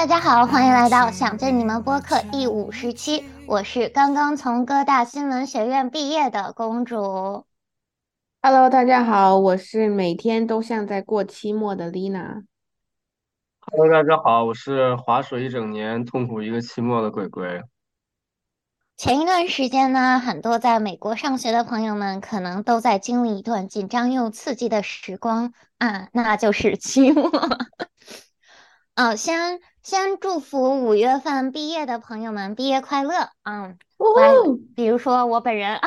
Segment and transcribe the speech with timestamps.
[0.00, 7.44] 大家好，欢迎来到想见你们播客第五十期，我是刚刚从哥大新闻学院毕业的公主。
[8.40, 12.46] Hello，大家好，我是每天都像在过期末的 Lina。
[13.60, 17.60] Hello，大家好，我是划水一整年，痛苦一个期末的鬼鬼。
[18.96, 27.30] 前一段时间呢，很多在美国上学的朋友们可能都在经历一段紧张又刺激的时光啊，那就是期末。
[29.00, 33.30] 嗯，先先祝福五月份毕业的朋友们毕业快乐。
[33.44, 33.78] 嗯，
[34.76, 35.80] 比如说我本人，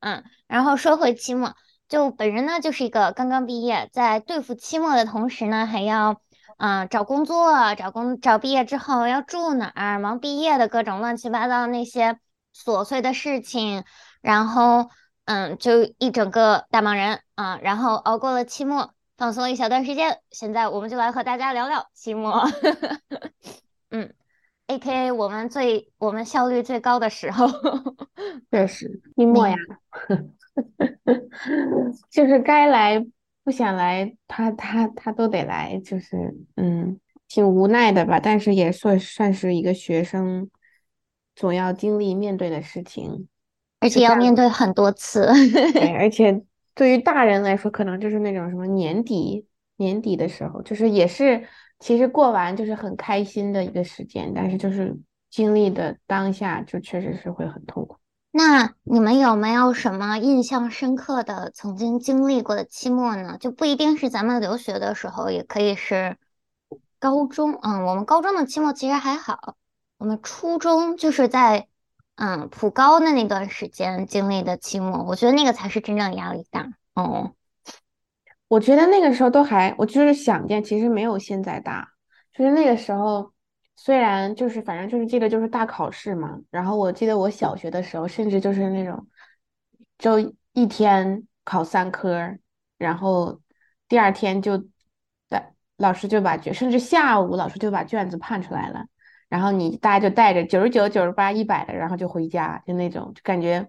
[0.00, 1.54] 嗯，然后说回期末，
[1.88, 6.20] 就本人呢就是一个刚刚毕业，在对付期末的同时呢，还要
[6.58, 12.18] 嗯找工作，找工找毕业之后要住哪儿，忙毕业的各种乱七八糟那些
[12.54, 13.82] 琐碎的事情，
[14.20, 14.90] 然后
[15.24, 18.93] 嗯就一整个大忙人啊，然后熬过了期末。
[19.16, 22.42] 放松一小段时间，现在我们就来和大家聊聊期末。
[23.90, 24.12] 嗯
[24.66, 27.46] ，A K A 我们最我们效率最高的时候，
[28.50, 29.56] 确实期末呀，
[32.10, 33.06] 就是该来
[33.44, 36.98] 不想来，他他他都得来，就是嗯，
[37.28, 38.18] 挺无奈的吧。
[38.18, 40.50] 但是也算算是一个学生
[41.36, 43.28] 总要经历面对的事情，
[43.78, 45.28] 而且要面对很多次，
[45.72, 46.42] 对，而且。
[46.74, 51.46] 对于大人来说，可能就是那种什么年底年底的时候，就是也是
[51.78, 54.96] 其实过完就是很开心的一个时间，但是就是
[55.30, 57.96] 经历的当下就确实是会很痛苦。
[58.32, 63.36] 那你们有没有什么印象深刻的曾经经历过的期末呢？
[63.38, 66.16] 就不一定是咱们留学的时候，也可以是
[66.98, 67.56] 高中。
[67.62, 69.56] 嗯，我们高中的期末其实还好，
[69.98, 71.68] 我们初中就是在。
[72.16, 76.68] 嗯，普高的那段时间经历的期末，我觉得那个才是真正压力大。
[76.94, 77.34] 哦，
[78.46, 81.88] 我觉得那个时候都还，我就是想见，其实没有现在大。
[82.32, 83.32] 就是那个时候，
[83.74, 86.38] 虽然就是反正就是记得就是大考试嘛。
[86.50, 89.06] 然后我记得我小学的时候，甚至就是那种，
[89.98, 90.18] 就
[90.52, 92.36] 一天考三科，
[92.78, 93.40] 然后
[93.88, 94.64] 第二天就，
[95.76, 98.84] 老师就把卷，甚至下午老师就把卷子判出来了。
[99.34, 103.68] 然后你大家就带着九十九、九十八、一百的，然后就回家，就那种就感觉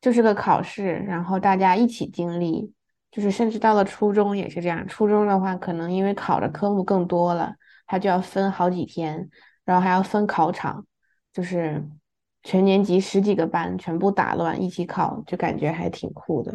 [0.00, 2.74] 就是个考试，然后大家一起经历，
[3.12, 4.84] 就是甚至到了初中也是这样。
[4.88, 7.54] 初中的话，可能因为考的科目更多了，
[7.86, 9.30] 它就要分好几天，
[9.64, 10.84] 然后还要分考场，
[11.32, 11.88] 就是
[12.42, 16.52] 全年级十几个班全部打乱一起考，就感觉还挺酷的。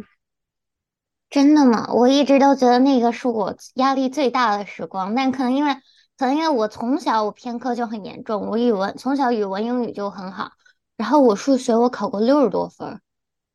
[1.29, 1.87] 真的吗？
[1.93, 5.73] 我一直都觉得那个是我压力最大的时光，但可能因为。
[6.19, 10.51] 可能因为我从小我偏科就很严重，我语文从小语文英语就很好，
[10.97, 12.99] 然后我数学我考过六十多分，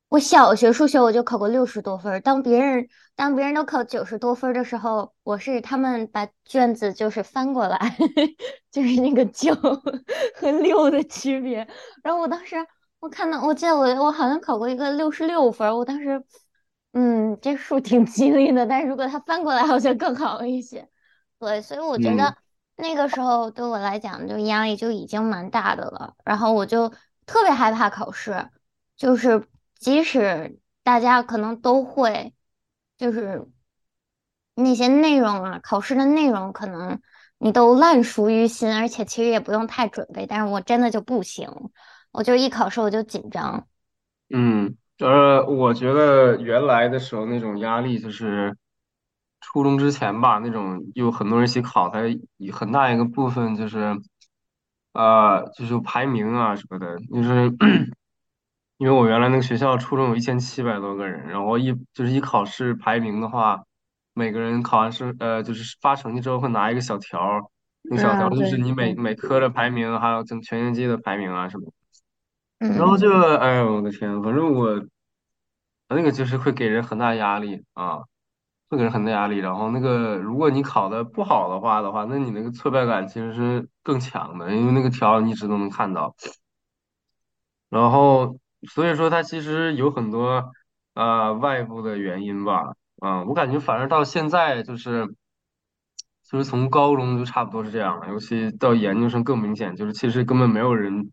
[0.08, 2.22] 我小学数学我就考过六十多分。
[2.22, 7.78] 当别人当别人都考九十多分的时候，我是他们把卷子就是翻过来，
[8.72, 9.54] 就是那个九
[10.34, 11.68] 和六的区别。
[12.02, 12.56] 然后我当时
[12.98, 16.24] 我看到我记得我我好像考过一个六十六分，我当时
[16.94, 20.88] 嗯这数挺 吉利的，但是如果他翻过来好像更好一些。
[21.38, 22.34] 对，所以我觉得。
[22.76, 26.14] 那个时候对我来讲，就压力就已经蛮大的了。
[26.24, 26.88] 然后我就
[27.24, 28.50] 特别害怕考试，
[28.96, 29.46] 就是
[29.78, 32.34] 即使大家可能都会，
[32.98, 33.46] 就是
[34.54, 37.00] 那些内容啊，考试的内容可能
[37.38, 40.26] 你都烂熟于心，而且其实也不用太准备。
[40.26, 41.48] 但是我真的就不行，
[42.10, 43.68] 我就一考试我就紧张。
[44.30, 48.56] 嗯，呃，我觉得原来的时候那种压力就是。
[49.46, 52.00] 初中之前吧，那种有很多人一起考，它
[52.52, 53.96] 很大一个部分就是，
[54.92, 56.98] 呃，就是排名啊什么的。
[57.12, 57.54] 就是
[58.78, 63.62] 因为我原来那个学校初中有一千七百多个人，然后一就是一考试排名的话，
[64.14, 67.50] 每个人考完试，呃，就是发成绩之后会拿一个小条，
[67.82, 71.72] 那小条就是你每每科的排名，还有整全年级的排名啊什么。
[72.58, 74.82] 然后就，哎呦我的天，反正我
[75.88, 77.98] 那个就是会给人很大压力啊。
[78.74, 86.14] 会给人很大压力，然后那个如果你考的不好的话的话，那你那个挫败感其实是更强的，因为那个条你一直都能看到。
[87.70, 88.38] 然后
[88.68, 90.52] 所以说它其实有很多
[90.94, 95.14] 啊外部的原因吧，嗯，我感觉反正到现在就是
[96.28, 101.12] 就是从高中就差不多是这样了，尤其到研究生更明显，就是其实根本没有人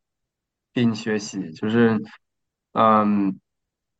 [0.73, 2.01] 逼你学习，就是
[2.73, 3.39] 嗯，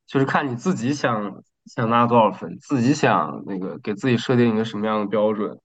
[0.07, 1.43] 就是看你自己想。
[1.65, 5.59] 想拿多少分，自己想那个给自己设定一个什么样的标准，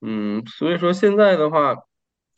[0.00, 1.74] 嗯，所以说现在的话，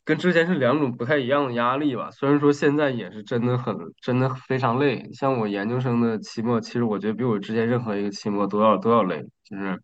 [0.03, 2.09] 跟之前是两种不太一样的压力吧。
[2.11, 9.81] 虽然说现在也是真的很真的非常累，像我研究生的期末，其实我觉得比我之前任何一个期末都要都要累，就是，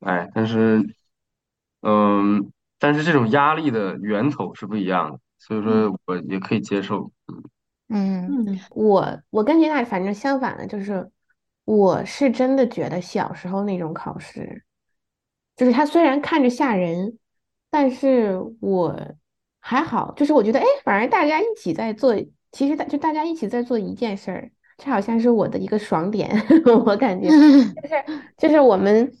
[0.00, 0.82] 哎，但是，
[1.82, 7.10] 嗯，但是这种压力的源头是不一样的，所以说我也可以接受。
[7.90, 11.10] 嗯嗯，我我跟你俩反正相反的，就是
[11.68, 14.64] 我是真的觉得小时候那种考试，
[15.54, 17.18] 就是它虽然看着吓人，
[17.68, 18.98] 但是我
[19.60, 22.16] 还好，就是我觉得哎，反而大家一起在做，
[22.52, 26.30] 其实大就大家一起在做一件事儿，这好像是我的一个爽点，
[26.86, 29.12] 我感觉 就是就是我们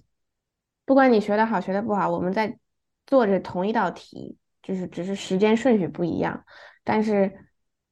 [0.86, 2.56] 不管你学的好学的不好，我们在
[3.06, 6.42] 做着同一道题，就是只是时间顺序不一样，
[6.82, 7.44] 但是。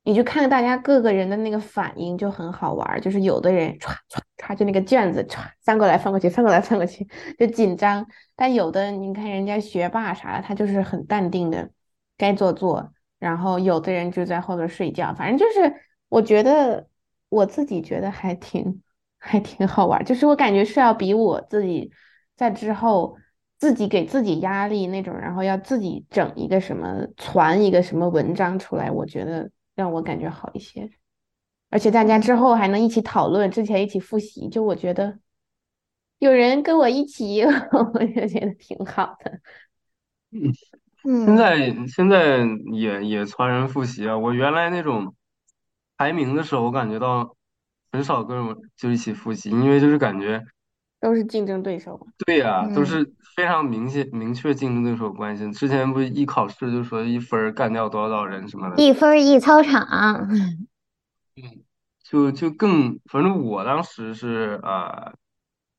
[0.09, 5.27] 你就看大家各个人的那个反应就很好玩儿，就是有的人歘歘他就那个卷子
[5.65, 7.07] 翻过来翻过去翻过来翻过去
[7.39, 11.71] 就紧张，但有的你看人家学霸啥的，他就是很淡定的，
[12.17, 15.75] 该做做，然后有的人就在后头睡觉，反正就是
[16.09, 16.87] 我觉得
[17.29, 18.83] 我自己觉得还挺
[19.19, 21.91] 还挺好玩，就是我感觉是要比我自己
[22.37, 23.17] 在之后
[23.59, 29.51] 自己给自己压力那种，然后要自己整一个什么传一个什么文章出来，我觉得。
[29.77, 30.91] 让我感觉好一些，
[31.77, 35.19] 而且大家之后还能一起讨论，之前一起复习，就我觉得
[36.21, 37.43] 有人跟我一起，
[37.93, 39.41] 我就觉得挺好的。
[41.05, 44.17] 嗯，现在现在也也传人复习啊。
[44.17, 45.15] 我原来那种
[45.99, 47.37] 排名的时候，我感觉到
[47.93, 50.43] 很少跟我就一起复习，因为就是感觉
[50.99, 52.07] 都是竞争对手。
[52.25, 53.05] 对呀，都是
[53.37, 55.53] 非常明显明确竞争对手关系。
[55.53, 59.83] 之前不一考试就说一分干掉多少多少人什么的，一分一操场。
[61.37, 61.66] 嗯，
[62.09, 65.13] 就就更，反正我当时是啊，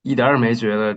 [0.02, 0.96] 一点也没觉得，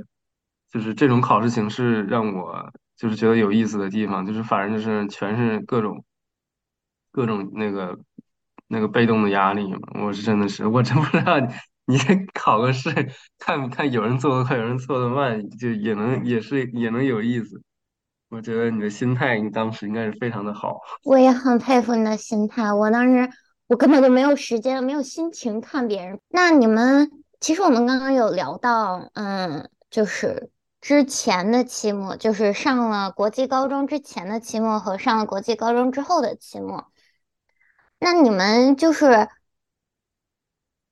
[0.71, 6.05] 就是这种考试形式让我就是觉得有意思的地方，就是反正就是全是各种
[7.13, 7.99] 各种那个
[8.67, 9.79] 那个被动的压力嘛。
[10.03, 11.37] 我是真的是，我真不知道。
[11.87, 11.99] 你
[12.35, 12.89] 考个试，
[13.37, 17.61] 看看有人做的快，有人做的慢，就也能也是也能有意思。
[18.29, 20.79] 我觉得你的心态，你当时应该是非常的好。
[21.03, 22.73] 我也很佩服你的心态。
[22.73, 23.29] 我当时
[23.71, 26.19] 我根本就没有时间，没有心情看别人。
[26.27, 30.51] 那你们其实我们刚刚有聊到，嗯，就是
[30.81, 36.91] 之前的期末，就是上了国际高中之前的期末和上了国际高中之后的期末。
[38.01, 39.29] 那你们就是。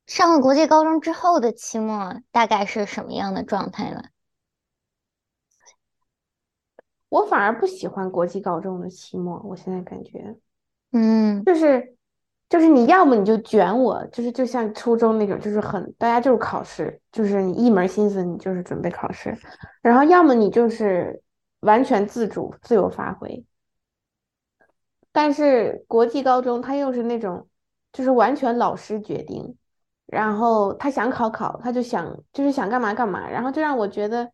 [0.06, 4.04] 上了国际高中之后的期末大概是什么样的状态呢？
[7.10, 10.38] 我反而不喜欢国际高中的期末，我现在感觉，
[10.92, 11.97] 嗯，就是
[12.48, 19.36] 就是你要么你就卷我，就是就像初中那种，就是很大家就是考试，就是你一门心思你就是准备考试，
[19.82, 21.20] 然后要么你就是
[21.60, 23.44] 完全自主自由发挥。
[25.12, 27.48] 但是国际高中它又是那种，
[27.92, 29.56] 就是完全老师决定。
[30.06, 34.32] 然后他想考考，他就想就是想干嘛干嘛，然后就让我觉得，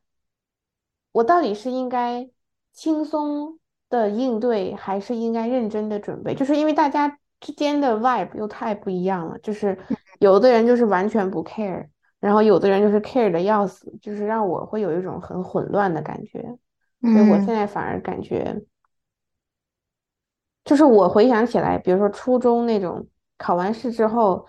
[1.11, 2.31] 我到底是应该
[2.72, 3.58] 轻松
[3.88, 6.32] 的应对，还是应该认真的准备？
[6.32, 9.79] 就是因为大家之间的 vibe 又太不一样了，就是
[10.19, 11.87] 有的人就是完全不 care，
[12.19, 16.41] 然后有的人就是 care 的要死，就是让我会有一种很混乱的感觉。
[17.02, 18.61] 所以我现在反而感觉，
[20.64, 24.47] 就是我回想起来，比如说初中那种考完试之后。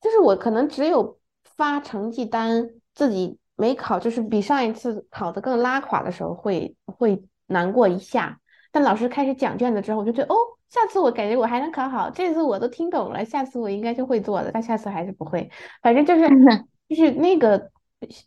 [0.00, 8.40] 就是我可能只有发成绩单，自己没考，就是比上一次考的更拉垮的时候，会会难过一下。
[8.72, 10.36] 但老师开始讲卷子之后，我就觉得哦，
[10.72, 14.50] 下次我感觉我还能考好，这次我都听懂了，下次我应该就会做了。
[14.50, 15.50] 但下次还是不会，
[15.82, 16.26] 反正就是
[16.88, 17.70] 就是那个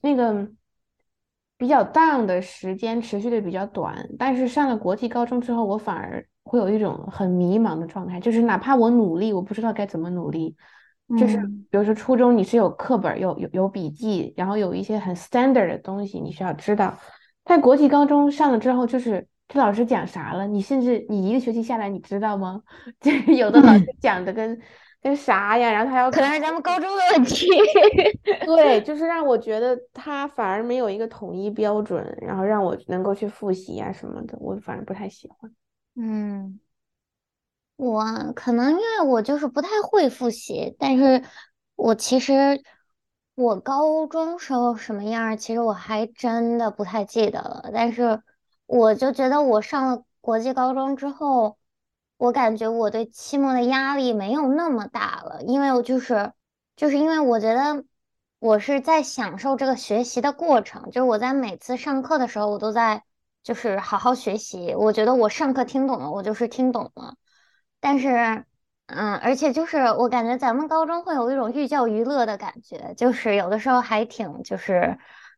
[0.01, 0.47] 那个
[1.57, 4.07] 比较 down 的时间持续的比较短。
[4.19, 10.55] 但是上了国际高中之后，我反而会有一种很迷茫的状态，就是哪怕我努力，我不知道该怎么努力。
[11.17, 11.37] 就是
[11.71, 16.95] 比如说初中你是有课本有有有笔记，然后有一些很 standard 的东西你需要知道。
[17.43, 22.61] 在国际高中上了之后，就是这老师讲啥了，你甚至你一个学期下来你知道吗？
[22.99, 24.59] 就是 有的老师讲的跟
[25.01, 27.47] 跟啥呀，然后他要可能是咱们高中的问题。
[28.45, 35.51] 对，就是让我觉得他反而没有一个统一标准，然后让我能够去复习啊什么的，我反正不太喜欢。
[35.95, 36.59] 嗯。
[37.77, 38.05] 我
[38.37, 41.21] 可能因为我就是不太会复习，但是
[41.75, 42.63] 我其实
[43.35, 47.69] 我高中时候什么样，其实我还真的不太记得了。
[47.73, 48.21] 但是
[48.65, 51.57] 我就觉得我上了国际高中之后，
[52.17, 56.33] 我感觉我对期末的压力没有那么大了，因为我就是
[56.75, 57.83] 就是因为我觉得
[58.39, 63.03] 我是在享受这个学习的过程，就是我在每次上课的时候，我都在
[63.43, 64.73] 就是好好学习。
[64.75, 67.15] 我觉得我上课听懂了，我就是听懂了。
[67.79, 68.45] 但是，
[68.87, 74.97] 嗯，而且就是我感觉咱们高中会有一种寓教于乐的感觉，就是有的时候还挺就是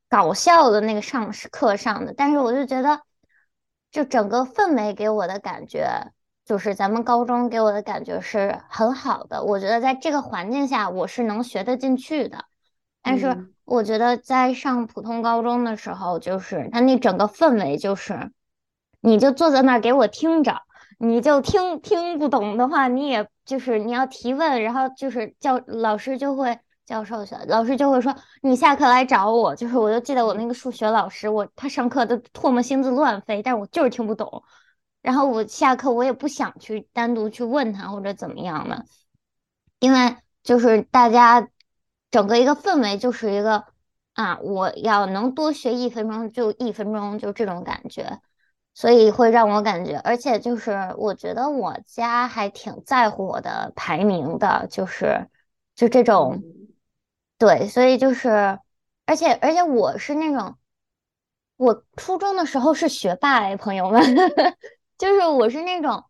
[0.09, 2.13] 搞笑的那个上课上的。
[2.15, 3.01] 但是我就觉得，
[3.97, 6.11] 就整个氛围给我的感觉，
[6.45, 9.43] 就是咱们高中给我的感觉是很好的。
[9.43, 12.45] 我觉得在这个环境下，我是能学得进去的。
[13.01, 18.31] 但是嗯我觉得在上普通高中的时候，就是他那整个氛围就是，
[19.01, 20.61] 你就坐在那儿给我听着，
[20.99, 29.55] 你就听听不懂的话，你也就是你要提问，然后就是教老师就会教授去，老师就会说你下课来找我。
[29.55, 34.41] 就是我就记得我那个数学老师，我他上课都唾沫星子乱飞，但是我就是听不懂。
[35.01, 38.85] 然后我下课我也不想去单独去问他或者怎么样的。
[39.79, 41.49] 因为就是大家
[42.09, 43.65] 整个一个氛围就是一个
[44.13, 48.19] 啊，我要能多学一分钟就一分钟，就这种感觉，
[48.73, 55.27] 所以会让我感觉，而且就是我觉得我家还挺在乎我的排名的，就是
[55.75, 56.41] 就这种，
[57.37, 58.59] 对，所以就是，
[59.05, 60.55] 而且而且我是那种。
[61.57, 63.99] 我初中的时候是学霸哎，朋友们，
[64.95, 66.03] 就是我是那种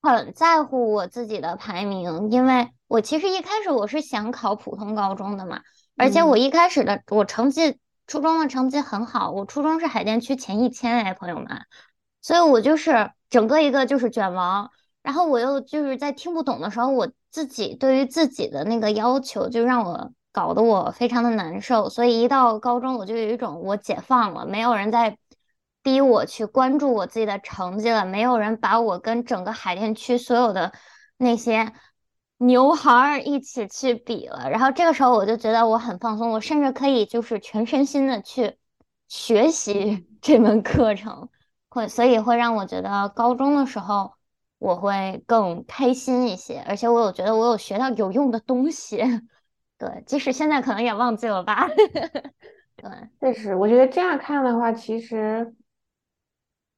[0.00, 5.60] 很在乎我自己的排名，因为我其实一开始我是想考普通高中的嘛，
[5.96, 11.48] 而且我嗯一开始的我成绩初中的成绩很好，我初中是海淀区前一千哎，朋友们，
[12.20, 14.70] 所以我就是整个一个就是卷王，
[15.02, 25.16] 然后我又就是在听不懂的时候，我自己对于自己的那个要求就让我搞得我非常的难受，所以一到高中我就有一种我解放了，没有人在
[25.82, 30.72] 逼我去关注我自己的成绩了，没有人把我跟整个海淀区所有的
[31.18, 31.72] 那些
[32.38, 38.56] 牛孩儿一起去比了，然后这个时候我就觉得我很放松，我甚至可以就是全身心的去
[39.08, 41.28] 学习 这门课程。
[41.68, 44.12] 会，所以会让我觉得高中的时候
[44.58, 49.02] 我会更开心一些，而且我有觉得我有学到有用的东西。
[49.82, 51.66] 对，即使现在可能也忘记了吧。
[52.78, 52.88] 对，
[53.20, 55.52] 确实，我觉得这样看的话，其实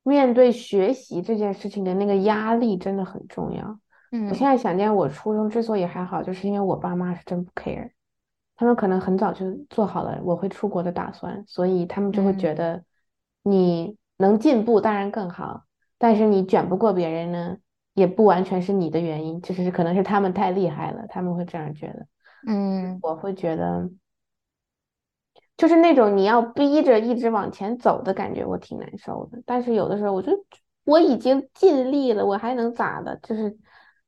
[0.02, 3.78] 面对学习这件事情的那个压力真的很重要。
[4.10, 7.90] 嗯我现嗯在想见我初中之所以还好，就是因为我爸妈是真不 care，
[8.56, 12.84] 他们可能很早就做好了我会出国的打算，所以他们就会觉嗯得
[13.42, 15.64] 你能进步当然更好，
[15.98, 17.58] 但是你卷不过别人呢，
[17.92, 22.06] 也不完全是你的原因，就是可能是他们太厉害了，他们会这样觉得。
[22.46, 23.90] 嗯我会觉得。
[25.56, 29.40] 就是那种你要逼着一直往前走的感觉，我挺难受的。
[29.46, 30.32] 但是有的时候，我就
[30.82, 33.16] 我已经尽力了，我还能咋的？
[33.22, 33.56] 就是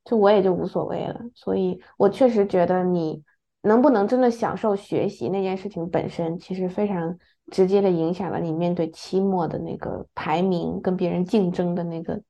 [0.04, 1.20] 就我也就无所谓了。
[1.36, 3.22] 所以我确实觉得你
[3.62, 7.16] 能不能真的享受学习那件事情本身，其实非常
[7.52, 12.20] 直接的影响了你面对期末的那个排名跟别人竞争的那个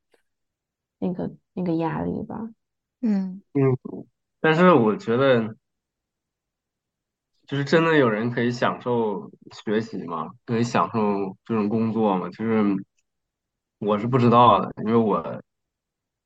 [0.98, 2.38] 那个那个压力吧。
[3.00, 3.62] 嗯嗯，
[4.40, 5.56] 但是我觉得，
[7.46, 9.30] 就是真的有人可以享受
[9.64, 10.30] 学习吗？
[10.44, 12.28] 可以享受这种工作吗？
[12.30, 12.64] 就是
[13.78, 15.22] 我是不知道的，因为我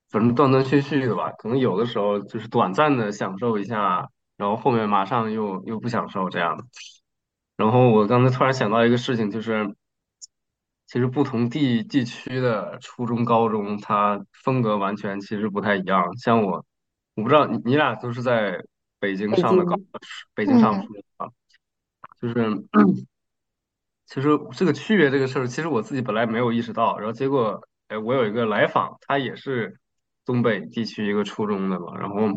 [0.09, 6.65] 反正断断续续的吧，可能有的时候就是短暂的享受一下，然后后面马上又又不享受这样的。
[7.57, 9.75] 然后我刚才突然想到一个事情，就是
[10.87, 16.17] 其实不同地地区的初中、高中，它风格完全其实不太一样。
[16.17, 16.65] 像我，
[17.15, 18.65] 我不知道你你俩都是在
[18.99, 19.77] 北京上的高，
[20.35, 21.10] 北京，上初中啊，
[22.21, 22.35] 就是
[24.07, 29.79] 其实这个区别这个事儿，其实我自己本来没有意识到，然后结果，哎，我有一个来访，他也是
[30.25, 32.29] 东北地区一个初中的嘛，然后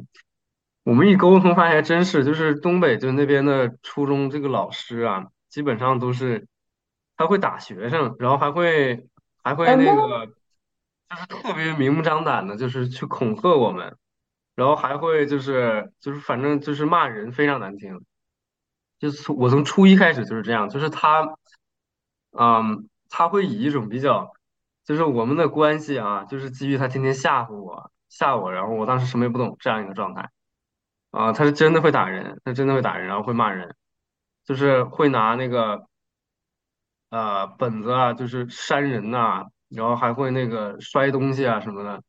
[0.83, 6.47] 我们一沟通发现还真是，就是东北就那边的初中这个老师啊，基本上都是
[7.17, 9.07] 他会打学生，然后还会
[9.41, 9.65] 还会？
[9.75, 10.27] 那个
[11.09, 13.97] 就是特别明目张胆的，就是去恐吓我们，
[14.55, 17.99] 然后还会就是就是反正就是骂人，非常难听。
[19.03, 21.35] 就是从我从初一开始就是这样，就是他，
[22.31, 24.31] 嗯，他会以一种比较，
[24.85, 30.29] 就是我们的关系啊，就是基于他天天吓唬我，吓我，然后我当时什么也不懂这样一个状态。
[31.11, 33.75] 啊，他是真的会打人，他真的会打人，然后会骂人，
[34.45, 35.85] 就是会拿那个
[37.09, 42.01] 呃本子啊，就是扇人呐、然后还会那个摔东西啊什么的，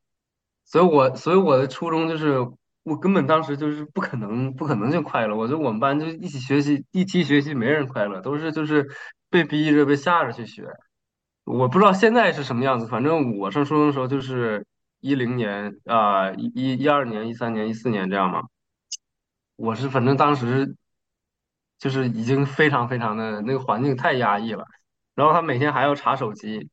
[0.63, 2.37] 所以我所以我的初中就是
[2.85, 8.87] 我根本当时就是不可能不可能就快乐，我觉得我们班就一起学习，一起学习没人快乐，都是就是
[9.31, 10.67] 被逼着被吓着去学。
[11.45, 14.67] 我不知道现在是什么样子，反正我上初中的时候就是
[14.99, 18.43] 一零年啊，一一一二年、一三年、一四年这样嘛。
[19.55, 20.75] 我是反正当时
[21.79, 24.63] 就是已经非常非常的那个环境太压抑了，
[25.15, 26.69] 然后他每天还要查手机，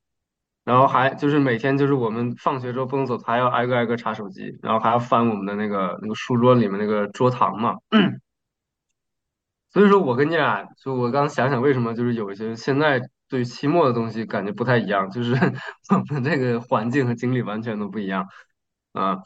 [0.64, 7.76] 然后还就是每天就是我们放学之后不能走，他还要挨个挨个查手机，然后还要翻我们的那个那个书桌里面那个桌堂嘛。
[9.73, 15.33] 所以说我跟你俩，就我刚想想为什么就是有一些现在对期末的东西感觉不太一样，就是
[15.90, 18.28] 我们这个环境和经历完全都不一样
[18.92, 19.19] 啊。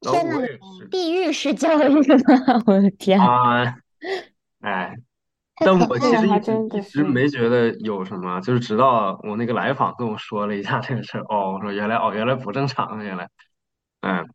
[0.00, 2.00] 然后天呐，你我也是地狱式教育吗？
[2.66, 3.76] 我的天，啊，
[4.62, 4.96] 哎，太
[5.64, 5.98] 但我！
[5.98, 13.28] 其实一直没觉得有什么，就是直到我那个来访跟我说了一下这个事儿，哦，我说原来哦原来不正常啊，原来，
[14.00, 14.26] 嗯。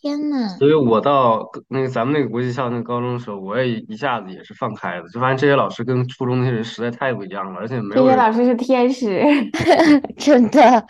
[0.00, 9.22] 天呐，所以我到那个咱们那个国际校那个高中的时候，我也一下子也是放开了，就发现这些老师跟初中那些人实在太不一样了，而且没有这些老师是天使。
[10.18, 10.86] 真的，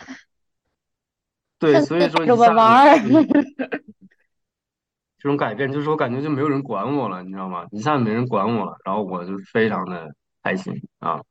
[1.59, 2.97] 对，所以说 一下玩儿。
[5.21, 7.65] 这种改变，就是我感觉就没有人管我了，你知道吗？
[7.71, 11.21] 一下子没人管我了，然后我就非常的开心啊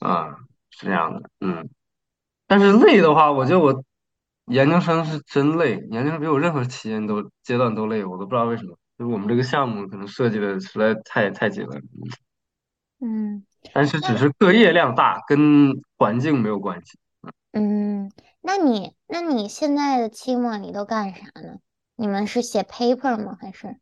[0.00, 0.36] 啊，
[0.70, 1.68] 是这样的，嗯。
[2.46, 3.82] 但是累的话，我觉得我
[4.46, 8.76] 研究生是真累，研究生比我任何期间都阶段都累，我都不知道为什么。
[8.98, 11.80] 就是我们这个项目可能设计的实在太太紧了，
[13.00, 13.42] 嗯
[13.72, 16.98] 但是只是课业量大，跟环境没有关系。
[17.52, 18.10] 嗯，
[18.42, 21.58] 那你那你现在的期末你都干啥呢？
[22.00, 23.36] 你们是写 paper 吗？
[23.38, 23.76] 还是？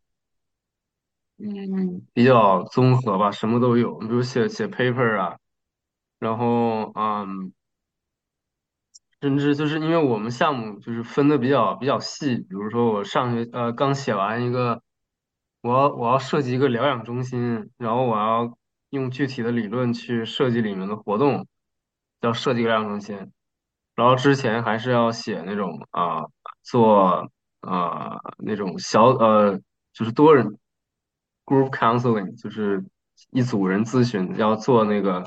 [1.37, 5.39] 嗯，比较综合吧，什么都有，比如写写 paper 啊，
[6.19, 7.53] 然后嗯，
[9.21, 14.83] 甚至就是因为我们项目就是分的比较比较细，比如说我上学呃刚写完一个，
[15.61, 18.59] 我要我要设计一个疗养中心，然后我要
[18.91, 21.47] 用具体的理论去设计里面的活动，
[22.21, 23.31] 叫设计疗养中心。
[23.95, 26.25] 然后之前还是要写那种啊、
[26.65, 29.61] 做啊、那种小呃
[29.93, 30.59] 就是多人
[31.45, 32.85] group counseling，就是
[33.31, 35.23] 一组人咨询，要做那个，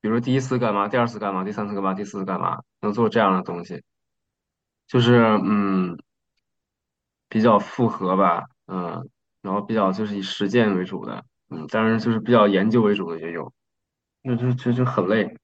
[0.00, 3.82] 比如说第一次干嘛，第二次干嘛，第三次干嘛，第四次干嘛，能做这样的东西，
[4.86, 5.98] 就是嗯
[7.28, 9.08] 比较复合吧，嗯，
[9.40, 13.52] 然后比较就是以实践为主的，嗯，当然就是比较研究为主的也有，
[14.22, 15.36] 那就就就很累。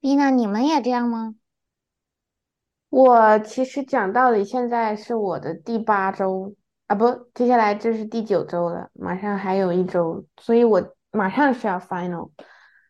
[0.00, 1.34] 丽娜，你们也这样吗？
[2.96, 6.54] 我其实讲道理，现在是我的第八周
[6.86, 12.30] 啊，不，接下来这是第九周了，马上还有一周，所以我马上是要 final。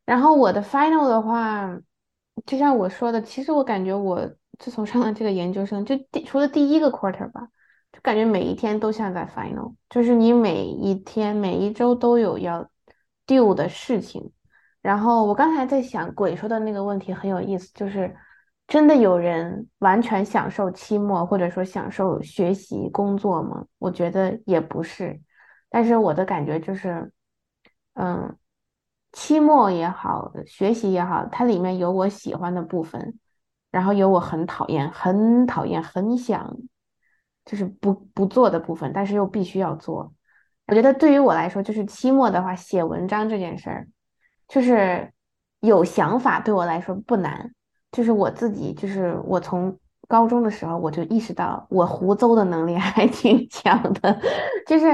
[0.05, 1.77] 然后我的 final 的话，
[2.47, 7.49] 就像我说的，其实我感觉我自从上了这个研究生，就第除了第一个 quarter 吧，
[7.93, 12.71] 就感觉每一天都像在 final，就是你每一天每一周都有要
[13.27, 14.31] do 的事情。
[14.81, 18.15] 然后我刚才在想，鬼说的那个问题很有意思，就是
[18.67, 23.65] 真的有人完全享受期末，或者说享受学习工作吗？
[23.79, 25.21] 我觉得也不是，
[25.69, 27.13] 但是我的感觉就是，
[27.95, 28.37] 嗯，
[29.13, 33.19] 期末也好，学习也好，它里面有我喜欢的部分，
[33.71, 36.57] 然后有我很讨厌、很讨厌、很想
[37.45, 40.13] 就是不不做的部分，但是又必须要做。
[40.67, 43.87] 我觉得对于我来说，就是期末的话，写文章这件事儿。
[44.49, 45.13] 就是
[45.61, 47.53] 有想法对我来说不难，
[47.97, 49.75] 就是我自己，就是我从
[50.07, 54.21] 高中的时候我就意识到我胡诌的能力 还挺强的，
[54.67, 54.87] 就是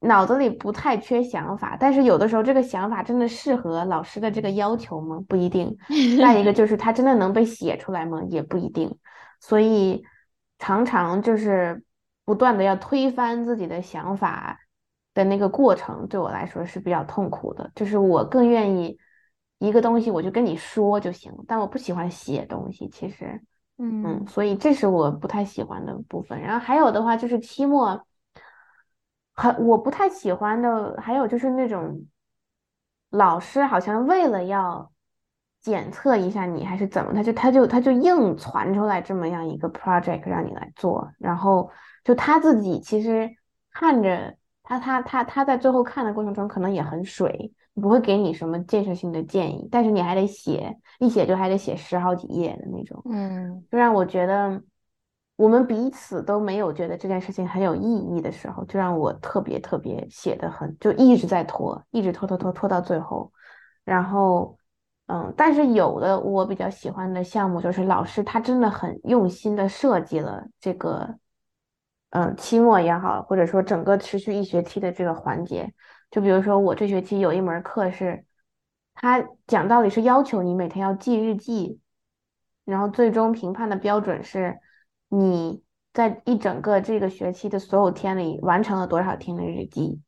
[0.00, 5.22] 脑子里不太缺想法，但是有的时候这个想法真的适合老师的这个要求吗？
[5.28, 5.76] 不一定。
[6.20, 8.20] 再一个就是它真的能被写出来吗？
[8.28, 8.98] 也不一定。
[9.38, 10.02] 所以
[10.58, 11.84] 常常就是
[12.24, 14.58] 不断的要推翻自己的想法。
[15.12, 18.96] 的那个过程对我来说是比较痛苦的，就是我更愿意
[19.60, 23.40] 一个东西我就跟你说就行，但我不喜欢写东西，其实，
[23.78, 26.40] 嗯，所以这是我不太喜欢的部分。
[26.40, 28.04] 然后还有的话就是期末，
[29.34, 32.06] 很我不太喜欢的，还有就是那种
[33.10, 34.90] 老师好像为了要
[35.60, 41.70] 检测一下你还是怎么，他就他就他就硬传出来这么样一个 project 让你来做，然后
[42.02, 43.30] 就他自己其实
[43.72, 44.36] 看着。
[44.62, 54.60] 他他他他在最后看的过程中可能也很水，不会给你什么建设性的建议，但是你还得写，一写就还得写十好几页的那种，嗯，就让我觉得
[55.36, 63.32] 我们彼此都没有觉得这件事情很有意义的时候，就让我特别特别写的很，就一直在拖，一直拖拖拖拖到最后，
[63.84, 64.56] 然后
[65.06, 71.16] 嗯，但是有的我比较喜欢的项目就是老师他真的很用心的设计了这个。
[72.12, 75.72] 嗯，期末也好，或者说整个持续一学期的这个环节，
[76.10, 78.24] 就比如说我这学期有一门课是，
[78.94, 81.78] 他讲道理是要求你每天要记日记，
[82.64, 84.58] 然后最终评判的标准是
[85.08, 90.00] 你在一整个这个学期的所有天里完成了多少天的日记，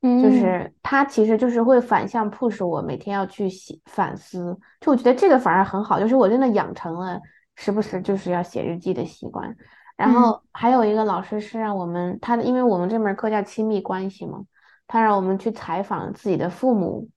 [0.00, 7.20] 就是他其实就是会反向 push 我每天要去写反思，就我觉得这个反而很好，就是我真的养成了
[7.56, 9.56] 时不时就是要写日记的习惯。
[9.96, 14.44] 然后还有一个老师是让我们，他的因为我们这门课叫亲密关系嘛，
[14.88, 17.08] 他让我们去采访自己的父母，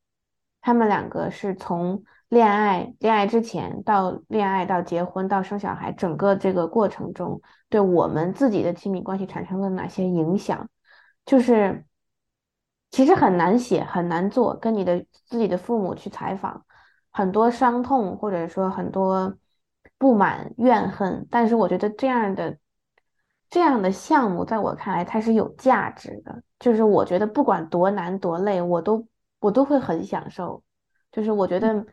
[0.62, 10.69] 他们两个是从恋爱、恋爱之前到恋爱到结婚到生小孩，整个这个过程中，对我们自己的亲密关系产生了哪些影响？
[11.25, 11.86] 就是
[12.91, 16.65] 其实很难写，很难做，跟你的自己的父母去采访，
[17.10, 19.38] 很多伤痛或者说很多
[19.97, 22.57] 不满、怨恨，但是我觉得这样的。
[23.51, 29.05] 这样的项目在我看来它是有价值的，就是我觉得不管多难多累，我都
[29.39, 30.63] 我都会很享受。
[31.11, 31.85] 就是我觉得，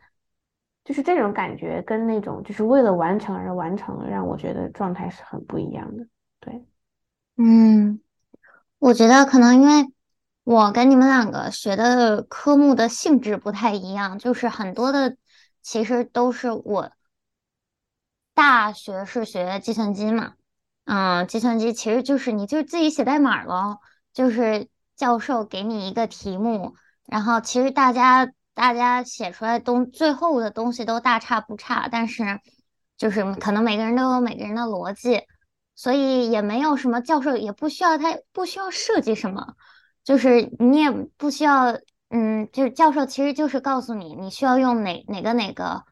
[0.85, 6.07] 就是这种感觉跟那种就是为了完成而完成，让我觉得状态是很不一样的。
[6.39, 6.65] 对，
[7.35, 7.99] 嗯，
[8.79, 9.91] 我觉得可能因为
[10.45, 15.17] 我跟你们两个学的科目的性质不太一样，就是很多的
[15.61, 16.89] 其实都是我
[18.33, 20.35] 大学是学计算机嘛。
[20.91, 23.79] 嗯，计算机其实就是你就自己写代码咯，
[24.11, 26.73] 就是教授给你一个题目，
[27.05, 32.39] 然后其实大家大家写出来东最后的东西都大差不差，但是
[32.97, 35.21] 就是可能每个人都有每个人的逻辑，
[35.75, 39.53] 所以也没有什么教授也不需要他不需要设计什么，
[40.03, 41.77] 就是你也不需要，
[42.09, 45.83] 嗯，就是教授其实就是告诉你你需要用哪哪个哪个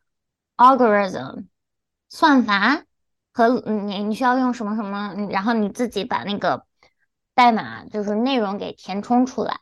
[0.55, 1.45] algorithm
[2.10, 2.87] 算法。
[3.38, 6.65] 和你你需要用什么什么，然后你自己把那个
[7.36, 9.60] 代码就是内容给填充出来。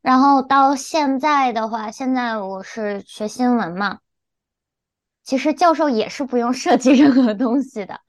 [0.00, 3.98] 然后到现在的话，现在我是学新闻嘛，
[5.24, 8.00] 其实教授也是不用设计任何东西的，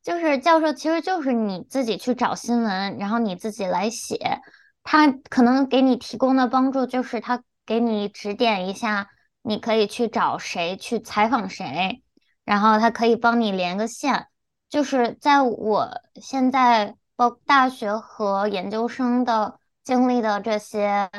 [0.00, 4.40] 就是教授其实就是你自己去找新闻，然后你自己来写。
[4.84, 9.08] 他可能给你提供的帮助就是他给你指点一下，
[9.42, 12.04] 你可以去找谁去采访谁，
[12.44, 14.28] 然后他可以帮你连个线。
[14.68, 21.10] 就是在我现在包大学和研究生的经历的这些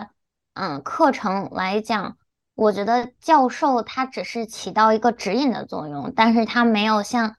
[0.53, 2.17] 嗯课程来讲，
[2.53, 7.35] 我觉得教授他只是起到一个指引的作用，但是他没有像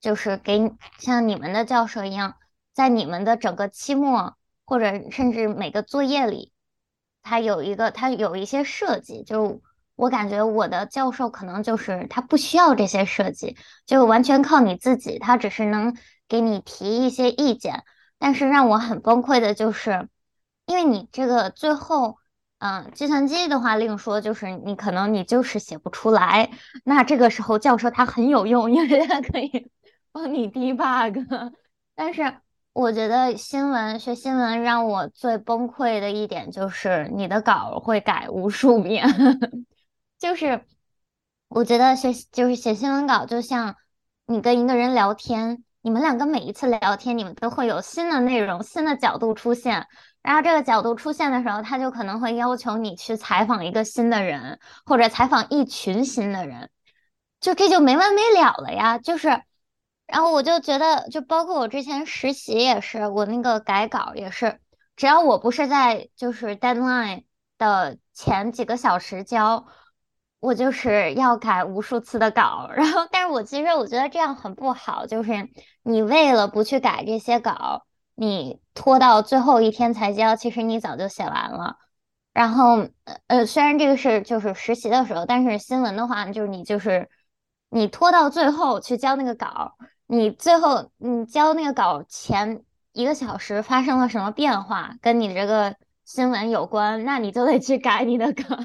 [0.00, 2.36] 就是给像你们的教授一样，
[2.72, 6.52] 在你们的整个期末或者甚至每个作业里，
[7.22, 9.60] 他有一个他有一些设计就。
[10.00, 15.94] 我感觉我的教授可能就是他不需要这些设计，就完全靠你自己，他只是能
[16.26, 17.84] 给你提一些意见。
[18.18, 20.08] 但是让我很崩溃的就是，
[20.64, 22.16] 因为你这个最后，
[22.60, 26.50] 嗯，计算机的话另说，就是你可能你就是写不出来，
[26.84, 29.70] 那这个时候教授他很有用，因为他可以
[30.12, 31.26] 帮你 debug。
[31.94, 32.38] 但是
[32.72, 39.06] 我觉得新闻学新闻让我最崩溃的一点就是你的稿会改无数遍。
[40.20, 40.66] 就是
[41.48, 43.76] 我觉得写就是写新闻稿，就像
[44.26, 49.88] 你跟一个人聊天，你们两个每一次聊天，你们都会有新的内容、新的角度出现。
[50.22, 56.68] 然后这个角度出现的时候，他就可能会要求你去采访一个新的人，或者采访一群新的人，
[57.40, 58.98] 就这就没完没了了呀。
[58.98, 59.28] 就是，
[60.06, 64.60] 然后我就觉得，就包括我之前实习也是，我那个改稿也是，
[64.96, 67.24] 只要我不是在就是 deadline
[67.56, 69.66] 的前几个小时交。
[70.40, 75.48] 我就是要改无数次的稿， 然后，但是我其实我觉得这样很不好，就是
[75.82, 81.76] 你为了不去改这些稿，你拖到最后一天才交，其实你早就写完了。
[82.32, 82.88] 然后，
[83.26, 87.10] 呃，虽然这个是就是实习的时候，但是新闻的话，就是你就是
[87.68, 89.74] 你拖到最后去交那个稿，
[90.06, 98.56] 你最后你交那个稿前一个小时发生了什么变化，跟你这个新闻有关，那你就得去改你的稿。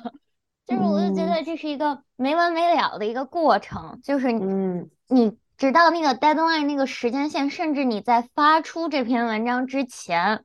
[0.65, 3.99] 就是，我就觉得这是一个没完没了的一个过程。
[4.03, 10.43] 就是，嗯，你直到那个 deadline 那个时间线，甚至你在发出这篇文章之前，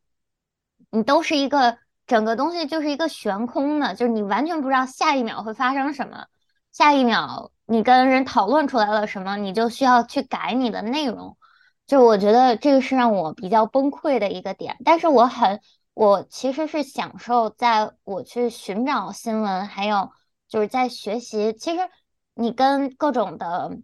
[0.90, 6.26] 你都是一个整个东西就是一个悬空的，就是你完全不知道下一秒会发生什么，
[6.70, 11.38] 下一秒你跟人讨论出来了什么，你就需要去改你的内容。
[11.86, 15.60] 就我觉得这个是让我比较崩溃的一个点，但是我很。
[15.92, 20.12] 我其实是享受在我去寻找新闻，还有
[20.48, 21.52] 就是在学习。
[21.52, 21.80] 其实
[22.34, 23.76] 你跟各种的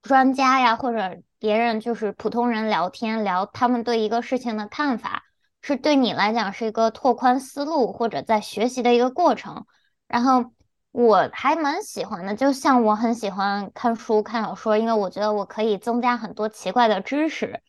[0.00, 5.22] 专家呀，或者别人就是普通人聊天，聊他们对一个事情的看法，
[5.60, 9.66] 是对你来讲是一个拓宽思路或者在学习的一个过程。
[10.08, 10.52] 然后
[10.90, 17.62] 我还蛮喜欢的，就像我很喜欢看书、看小说，因为我觉得我可以增加很多奇怪的知识。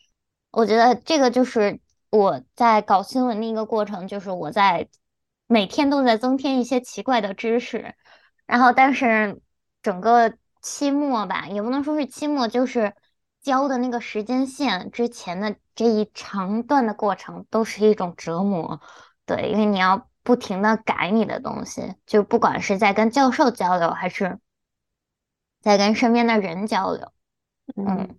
[0.52, 1.80] 我觉得这个就是。
[2.16, 4.88] 我在搞新闻的一个过程，就是我在
[5.48, 7.96] 每天都在增添一些奇怪的知识，
[8.46, 9.42] 然后但是
[9.82, 12.94] 整个期末吧，也不能说是期末，就是
[13.42, 18.80] 交的那个时间线之前的这一长段的过程，都是一种折磨。
[19.26, 24.40] 对，因为你要不停的改你的东西，就不管是在跟教授交流，还是
[25.62, 27.12] 在跟身边的人交流。
[27.76, 28.16] 嗯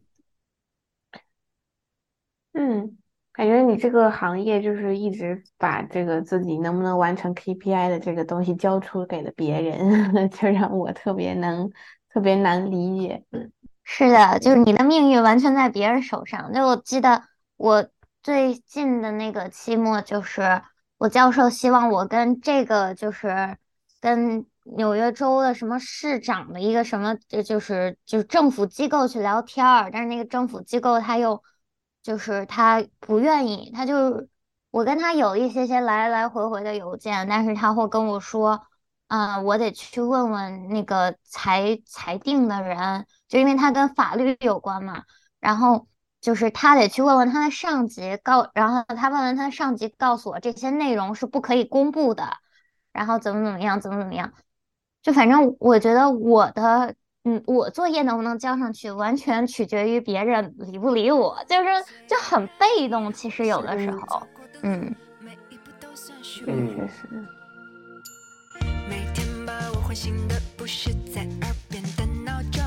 [2.52, 2.98] 嗯，
[3.34, 11.68] 感觉你这个行业就是一直把这个自己能不能完成 KPI 的这个东西交出给了别人， 就让我特别能
[12.12, 13.24] 特别难理解。
[13.82, 16.52] 是的，就是你的命运完全在别人手上。
[16.52, 17.24] 就我记得
[17.56, 17.84] 我
[18.22, 20.62] 最近的那个期末，就是
[20.96, 23.56] 我教授希望我跟这个就是
[24.00, 31.42] 跟纽约州的什么市长的一个什么，就就是就是政府机构去聊天儿，但是那个政府机构他又
[32.04, 34.28] 就是他不愿意，他就
[34.70, 38.62] 我跟他有一些些来来回回的邮件，但是他会跟我说，
[39.08, 43.04] 嗯、我得去问问那个裁裁定的人。
[43.26, 45.02] 就因为他跟法律有关嘛，
[45.40, 45.88] 然后
[46.20, 52.36] 就是他得去问问他的上级告，然后他问问他的上级告诉我这些内容是不可以公布的，
[52.92, 54.32] 然后怎么怎么样，怎么怎么样，
[55.02, 56.94] 就反正我觉得我的，
[57.26, 61.68] 嗯，我作业能不能交上去，完全取决于别人理不理我，就是
[62.06, 64.22] 就很被动，其实有的时候，
[64.62, 64.94] 嗯
[66.46, 67.26] 嗯确实。
[68.86, 72.62] 每天把我唤醒的不是在耳边的闹钟，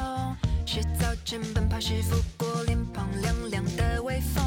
[0.65, 4.43] 是早晨奔跑时拂过脸庞凉凉的微风。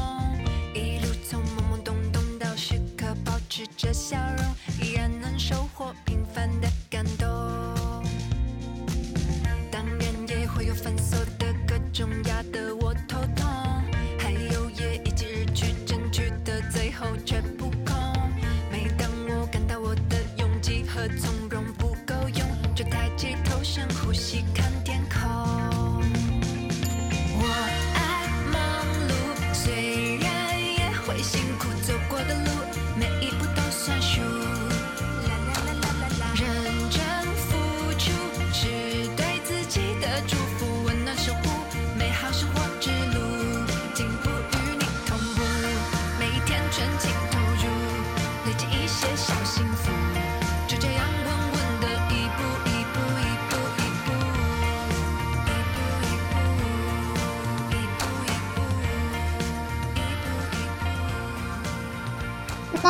[0.75, 4.45] 一路从懵懵懂懂到时刻保持着笑容，
[4.85, 5.55] 依然能收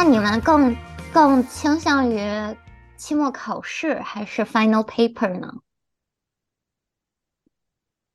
[0.03, 0.75] 那你们更
[1.13, 2.17] 更倾向于
[2.97, 5.53] 期末考试还是 final paper 呢？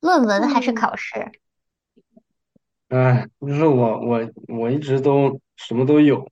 [0.01, 1.31] 论文还是嗯考试？
[2.89, 6.29] 哎，就是我我我一直都什么都有。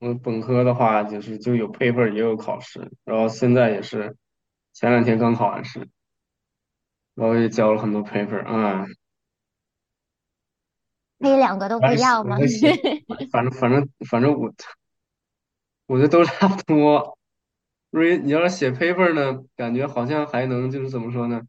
[0.00, 4.16] 我本科的话就是就有 paper 也有考试，然后现在也是
[4.72, 5.88] 前两天刚考完试，
[7.14, 8.92] 然后也交了很多 paper 啊，可
[11.28, 12.36] 以两个都不要吗？
[13.30, 14.52] 反正反正反正我
[15.86, 17.18] 我觉得都差不多。
[17.90, 21.42] 因为你要是写 paper 呢，感觉好像还能就是怎么说呢？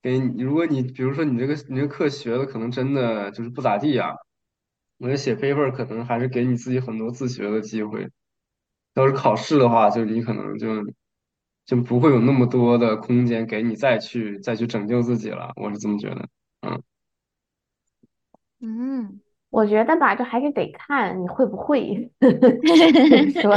[0.00, 4.10] 给你，如果你比如说你这个你这个课学的可能真的就是不咋地啊，
[4.98, 8.08] 我觉得写 paper 可能还是给你自己很多自学的机会。
[8.94, 10.68] 要是考试的话，就你可能就
[11.64, 16.28] 就不会有那么多的空间给你再去再去拯救自己了，我是这么觉得。
[16.60, 16.80] 嗯，
[18.62, 19.20] 嗯，
[19.50, 22.10] 我觉得吧，就还是得看你会不会。
[22.20, 23.54] 就是说，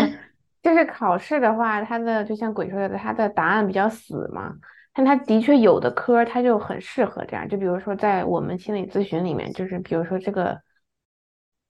[0.63, 4.53] 就是考试的话，它的就像鬼说的，它的答案比较死嘛。
[4.93, 10.59] 但它的确有的科儿它就很适合这样，就比如说在我们心理咨询里面，就是比如说这个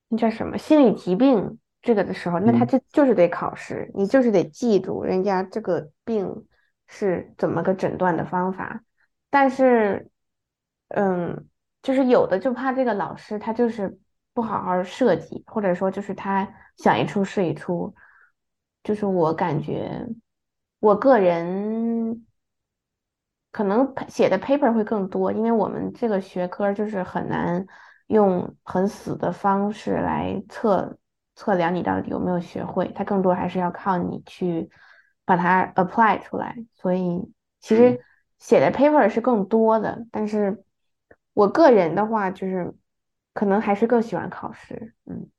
[0.09, 6.45] 那叫什么心理疾病这个的时候，那它嗯就就是得考试，你就是得记住人家这个病
[6.87, 8.83] 是怎么个诊断的方法。
[9.29, 10.07] 但是，
[10.89, 11.47] 嗯，
[11.85, 13.95] 就是有的就怕这个老师他就是
[14.33, 17.93] 不好好设计，或者说就是他想一出是一出，
[18.83, 20.07] 就是我感觉
[20.79, 22.25] 我个人
[23.51, 27.63] 可能写的 paper 会更多，因为我们这个学科就是很难
[28.07, 30.97] 用很死的方式来测
[31.35, 34.67] 测量你到底有没有学会，它更多还是要靠你去
[35.23, 37.93] 把它 apply 出来，所以其嗯。
[37.93, 38.01] 实
[38.39, 40.63] 写的 paper 是更多的，但是
[41.35, 42.73] 我个人的话就是
[43.33, 45.29] 可能还是更喜欢考试，嗯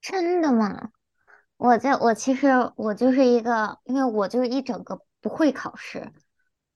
[0.00, 0.90] 真的吗？
[1.56, 6.12] 我就我其实我就是一个，因为我就是一整个不会考试，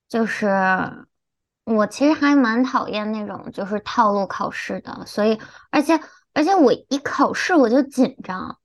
[0.08, 0.48] 就是
[1.64, 6.00] 我其实还蛮讨厌那种就是套路考试的，所以而且
[6.32, 8.58] 而且我一考试我就紧张，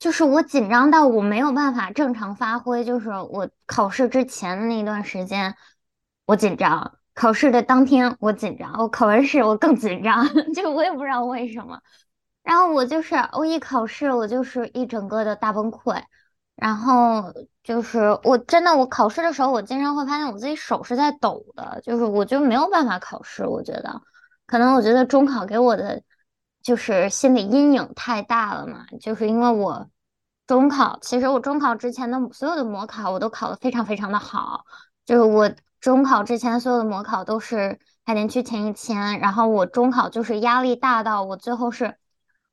[0.00, 5.56] 就是我紧张到我没有办法正常发挥，就是我考试之前的那段时间
[6.26, 11.80] 我紧张，考试的当天我紧张，我考完试我更紧张， 就我也不知道为什么。
[12.44, 16.00] 然后我就是我一考试，我就是一整个的大崩溃。
[16.54, 23.44] 然后就是我真的我考试的时候，我经常会发现我自己手是在抖的，就是我就没有办法考试。
[23.44, 24.00] 我觉得
[24.46, 26.00] 可能我觉得中考给我的
[26.62, 29.88] 就是心理阴影太大了嘛，就是因为我
[30.46, 34.64] 中考，其实我中考之前的所有的模考我都考得非常非常的好，
[35.04, 35.50] 就是我
[35.80, 41.96] 中考之前所有的模考都是海淀区前一千，然后我中考就是压力大到我最后是。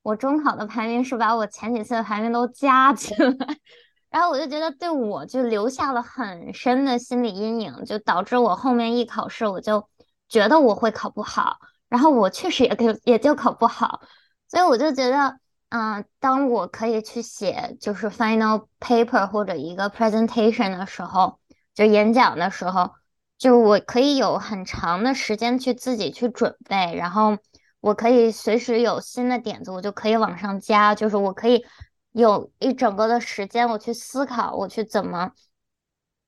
[0.02, 3.28] 我中考的排名是把我前几次的排名都加起来，
[4.08, 9.88] 然后我就觉得对我就留下了很深的心理阴影，就导致我后面一考试我就
[10.28, 11.56] 觉得我会考不好，
[11.88, 14.00] 然后我确实也就也就考不好，
[14.46, 21.40] 所以我就觉得，嗯，当我可以去写就是 final paper 或者一个 presentation 的时候，
[21.74, 22.92] 就演讲的时候，
[23.38, 27.38] 就我可以有很长的时间去自己去准备，然后。
[27.80, 30.96] 我可以随时有新的点子，我就可以往上加。
[30.96, 31.64] 就是我可以
[32.10, 35.30] 有一整个的时间，我去思考，我去怎么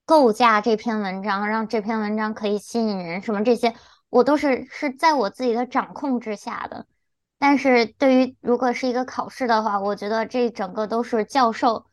[0.05, 3.75] 构架这篇文章，让这篇文章可以吸引人，什么这些，
[4.09, 6.85] 我都是是在我自己的掌控之下的。
[7.37, 11.87] 但是对于如果是一个考试的话，我觉得这整个都是教授，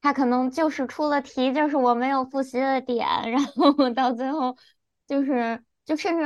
[0.00, 4.56] 他可能就是出了题，就是我没有复习的点， 然后我到最后
[5.06, 6.24] 就是就甚至。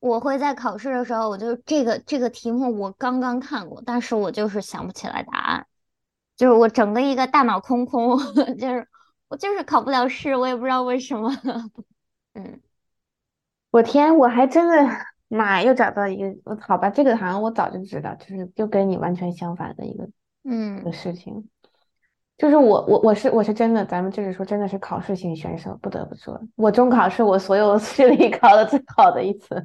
[0.00, 5.66] 我会在考试的时候，我就这个这个题目我刚刚看过，但是我就是想不起来答案，
[6.36, 8.18] 就是我整个一个大脑空空，
[8.60, 8.86] 就是
[9.28, 11.30] 我就是考不了试，我也不知道为什么。
[12.34, 12.60] 嗯，
[13.70, 14.94] 我天，我还真的
[15.28, 20.10] 妈又找到一个，好吧，这个好像我早就知道，就是就跟你完全相反的一个
[20.42, 21.48] 嗯的事情。
[22.36, 29.64] 就是我我我是我是真的，咱们就是说真的是考试型选手，不得不说，我中考是我所有视力考的最好的一次，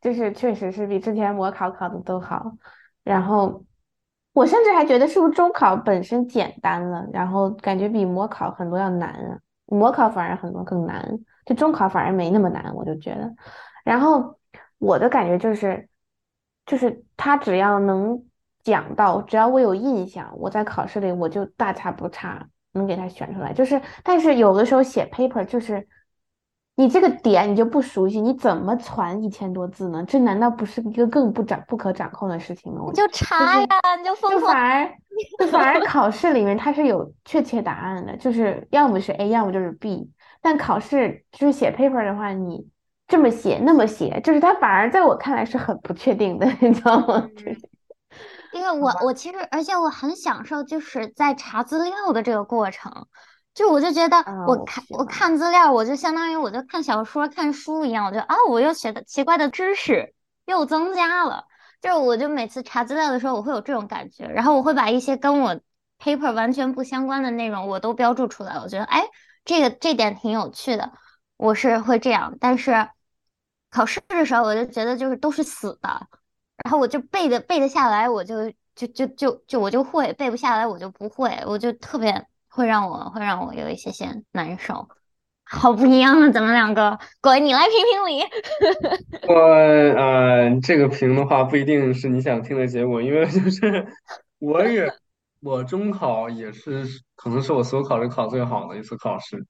[0.00, 2.50] 就是确实是比之前模考考的都好。
[3.04, 3.62] 然后
[4.32, 13.30] 我甚至还觉得是不是中考本身简单了，然后感觉比模考很多要难啊，模考反而很多更难，就中考反而没那么难，我就觉得。
[13.84, 14.38] 然后
[14.78, 15.86] 我的感觉就是，
[16.64, 18.24] 就是他只要能。
[18.66, 23.52] 讲到只要我有印象，我在考试里我就大差不差能给他选出来。
[23.52, 25.86] 就是，但是有的时候写 paper 就是
[26.74, 30.04] 你这个点你就不熟悉，你怎么传一千多字呢？
[30.08, 32.80] 这难道不是一个更不掌不可掌控的事情吗？
[32.88, 33.66] 你就查呀，
[34.00, 34.40] 你就疯狂。
[34.40, 34.92] 就反而
[35.38, 40.10] 就反而考试里面它是有确切答案的，就是要么是 A，要么就是 B。
[40.42, 42.66] 但考试就是写 paper 的话，你
[43.06, 47.28] 这么写那么写，就是它反而在我看来是很不确定的，你知道吗？
[48.56, 53.06] 因为我我其实，而且我很享受就是在查资料的这个过程，
[53.54, 54.16] 就我就觉得
[54.46, 60.14] 我看我看资料，我就相当于我就看小说看书一样，我就啊，我又学的奇怪的知识
[60.46, 61.44] 又增加了，
[61.80, 65.60] 就是我就每次查资料的时候，我会有这种感觉，然后我会把一些跟我
[65.98, 69.04] paper 完全不相关的内容我都标注出来，我觉得哎，
[69.44, 70.92] 这个这点挺有趣的，
[71.36, 72.88] 我是会这样，但是
[73.70, 76.06] 考试的时候我就觉得就是都是死的。
[76.64, 84.88] 然后我就背的背得下来，我就就就就就我就会背不下来，我就不会，我就特别会让我会让我有一些些难受，
[85.44, 88.22] 好不一样啊，咱们两个，滚，你来评评理。
[89.28, 93.86] 我呃，这个评的话不一定是你想听的结果，因为就是
[94.38, 94.90] 我也
[95.40, 99.44] 我中考也是可能是我所有考试考最好的一次考试，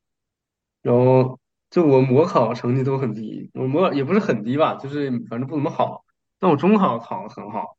[0.82, 1.38] 然后
[1.70, 6.04] 就我模考成绩都很低，我模也不是很低吧，就是反正不怎么好。
[6.46, 7.76] 我中考考得很好，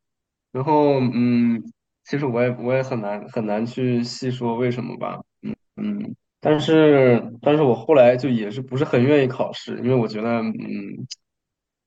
[0.51, 1.61] 然后嗯，
[2.03, 10.53] 其实我也我也很难很难去细说为什么吧，嗯嗯，但是但是我后来就也是不是很愿意考试，因为我觉得嗯，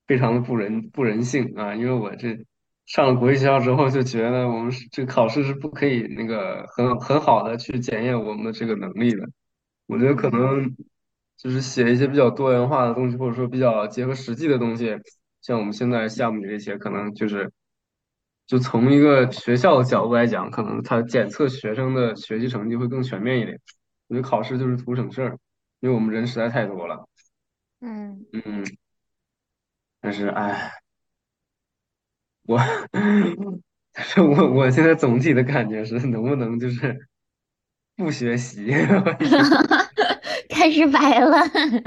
[0.07, 2.37] 非常的不人不人性啊，因为我这
[2.85, 9.27] 上了国际学校之后就觉得我们这考试是不可以那个很很好的去检验我们的这个能力的，
[9.87, 10.75] 我觉得可能
[11.37, 14.95] 就是写一些比较多元化的东西，或者说比较结合实际的东西。
[15.41, 17.51] 像我们现在项目里这些，可能就是，
[18.45, 23.59] 就从一个学校的角度来讲，可能它检测学生的学习成绩会更全面一点。
[24.07, 25.37] 我觉得考试就是图省事儿，
[25.79, 27.07] 因为我们人实在太多了。
[27.79, 28.63] 嗯嗯，
[29.99, 30.71] 但是哎，
[32.43, 32.59] 我，
[33.93, 37.07] 但是我我现在总体的感觉是，能不能就是
[37.95, 38.71] 不学习？
[40.51, 41.37] 开始白了。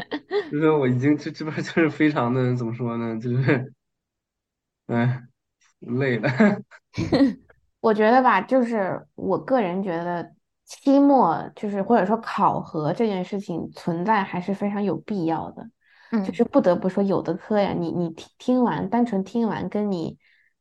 [0.50, 3.18] 就是我已经这这边就是非常的怎么说呢？
[3.20, 3.72] 就是，
[4.86, 5.22] 哎，
[5.80, 6.28] 累了。
[7.80, 10.32] 我觉得吧，就是我个人觉得，
[10.64, 15.68] 期末就是或者说考核这件事情存在还是非常有必要的。
[16.10, 20.16] 嗯，就是不得不说，有的课呀，你你听听完，单纯听完，跟你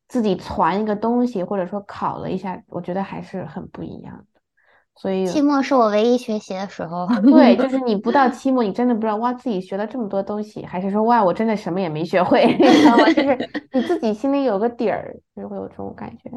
[0.07, 4.32] 自己传一个东西，或者说考了一下，我觉得还是很不一样的。
[4.95, 7.07] 所以期末是我唯一学习的时候。
[7.21, 13.05] 对，就是你不到期末，你真的不知道哇自己学了这么多东西，还是说哇我真的什么也没学会， 你知道吗？
[13.05, 16.29] 就是 你自己心里有个底儿，就会有这种感觉。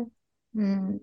[0.59, 1.01] 嗯，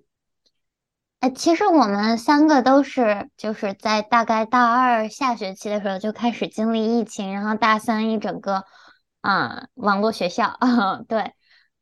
[1.20, 8.64] 哎，其实我们三个都是就是在大概大二下学期的时候就开始经历疫情，然后大三一整个
[9.22, 11.32] 啊、网络学校啊， 对。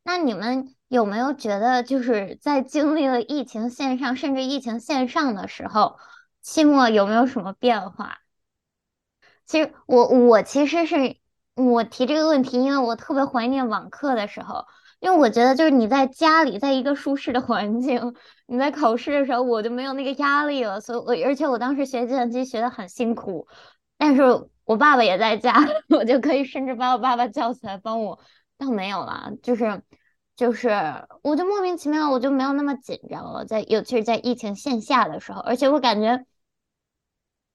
[0.04, 5.96] 那你们有没有觉得就是在经历了疫情线上甚至疫情线上的时候，
[6.42, 8.18] 期末有没有什么变化？
[9.46, 11.16] 其实我我其实是
[11.54, 14.66] 我提这个问题，因为我特别怀念网课的时候，
[15.00, 18.14] 因为我觉得就是你在家里，在一个舒适的环境，
[18.44, 23.48] 你在考试的时候我就没有那个压力了，所以我而且我当时学计算机学的很辛苦，
[23.96, 24.22] 但是
[24.64, 25.54] 我爸爸也在家，
[25.88, 28.20] 我就可以甚至把我爸爸叫起来帮我，
[28.58, 29.82] 倒没有了，就是
[30.36, 30.70] 就是
[31.22, 36.24] 我就莫名其妙我就没有那么紧张了，在尤其是在疫情线下的时候，而且我感觉。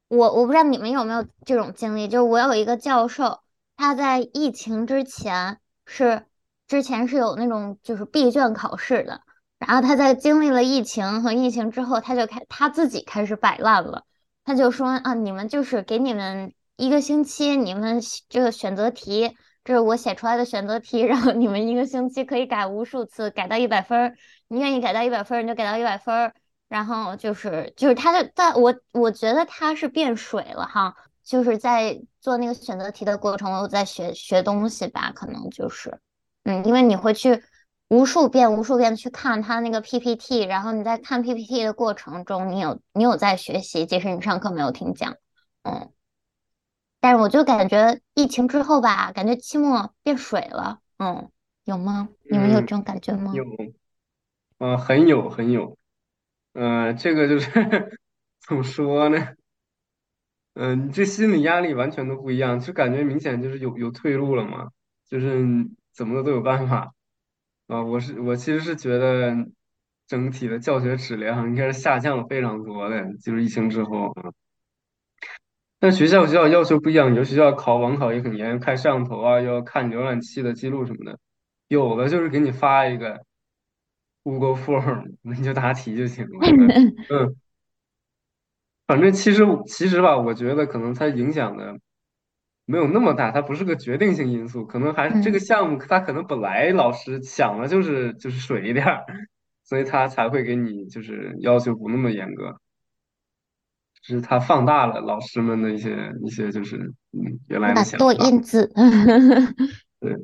[0.09, 3.41] 我我不知道你们有没有这种经历，就是我有一个教授，
[3.75, 6.25] 他在疫情之前是
[6.65, 9.19] 之前是有那种就是闭卷考试的，
[9.59, 14.05] 然后他在经历了疫情和疫情之后，他就开他自己开始摆烂了，
[14.45, 17.99] 他就说啊，你们就是给你们一个星期，你们
[18.29, 19.35] 这个选择题，
[19.67, 24.15] 这是我写出来的选择题， 然后你们一个星期可以改无数次，改到一百分儿，
[24.47, 26.33] 你愿意改到一百分儿你就改到一百分儿。
[26.69, 35.99] 然后就是就是他的，在我我觉得他是变水了哈，就是在做那个选择题的过程，我在学学东西吧，可能就是，
[36.45, 37.43] 嗯，因为你会去
[37.89, 45.15] 无数遍、无数遍去看他那个 PPT，然后你在看 PPT 的过程中，你有你有在学习，即使你上课没有听讲，
[45.63, 45.89] 嗯，
[47.07, 51.31] 但是我就感觉疫情之后吧，感觉期末变水了，嗯，
[51.63, 52.09] 有吗？
[52.27, 53.31] 你们有嗯这种感觉吗？
[53.31, 53.45] 有，
[54.59, 55.77] 嗯、很有很有，
[56.53, 57.51] 嗯、这个就是
[58.47, 59.35] 怎么说呢？
[60.53, 64.69] 嗯、你这心理压力完全都不一样，就感觉明显就是有有退路了嘛，
[65.07, 65.45] 就是
[65.93, 66.93] 怎么的都有办法
[67.67, 69.35] 啊、我是我其实是觉得
[70.07, 74.31] 整体的教学质量应该是下降了非常多的，就是疫情之后啊。
[75.79, 81.19] 但学校学校要求不一样，有的学校考网考也很严，看摄像头啊，要看浏览器的记录什么的。
[81.67, 83.21] 有的就是给你发一个
[84.23, 86.31] Google Form，那你就答题就行了。
[87.11, 87.35] 嗯，
[88.87, 91.77] 反正其实其实吧，我觉得可能它影响的
[92.65, 99.05] 没有那么大，它不是个决定性因素，可能还是这个嗯项目它可能本来老师想的就是就是水一点儿，
[99.63, 102.59] 所以他才会给你就是要求不那么严格，
[104.01, 106.77] 只是他放大了老师们的一些一些就是
[107.11, 108.25] 嗯原来的懒惰想法。
[108.25, 108.71] 因子。
[109.99, 110.15] 对，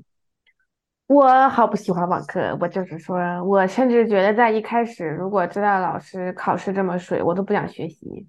[1.08, 8.28] 我好不喜欢网课，我就是说，我甚至觉得在一开始，如果知道老师考试这么水，我都不想学习。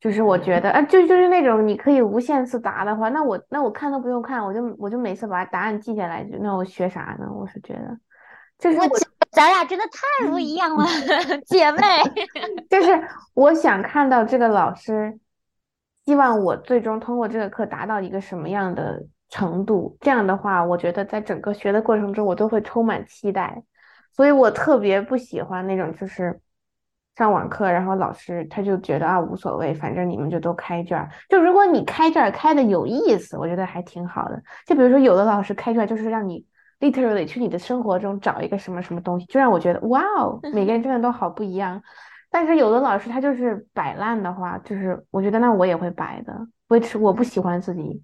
[0.00, 7.26] 就是我觉得，啊，就就是那种你可以无限次答的话，那我那我看都不用看，我就我就每次把答案记下来，就那我学啥呢？
[7.32, 7.98] 我是觉得，
[8.58, 8.86] 就是我
[9.34, 10.86] 咱俩真的太不一样了
[11.46, 11.80] 姐妹。
[12.70, 15.18] 就是我想看到这个老师，
[16.04, 19.96] 希望我最终通过这个课达到一个什么样的程度。
[20.00, 23.62] 这样的话，我觉得在整个学的过程中，我都会充满期待。
[24.12, 26.40] 所以我特别不喜欢那种就是
[27.16, 31.08] 上网课，然后老师他就觉得啊无所谓，反正你们就都开卷儿。
[31.28, 34.40] 就如果你开卷儿开的有意思，我觉得还挺好的。
[34.66, 36.44] 就比如说有的老师开卷儿就是让你
[36.84, 41.82] literally 去你的生活中找一个什么什么东西，就让我觉得哇哦，每个人真的都好不一样。
[42.30, 48.02] 但是有的老师他就是摆烂的话，就是我觉得那我也会摆的，维持我不喜欢自己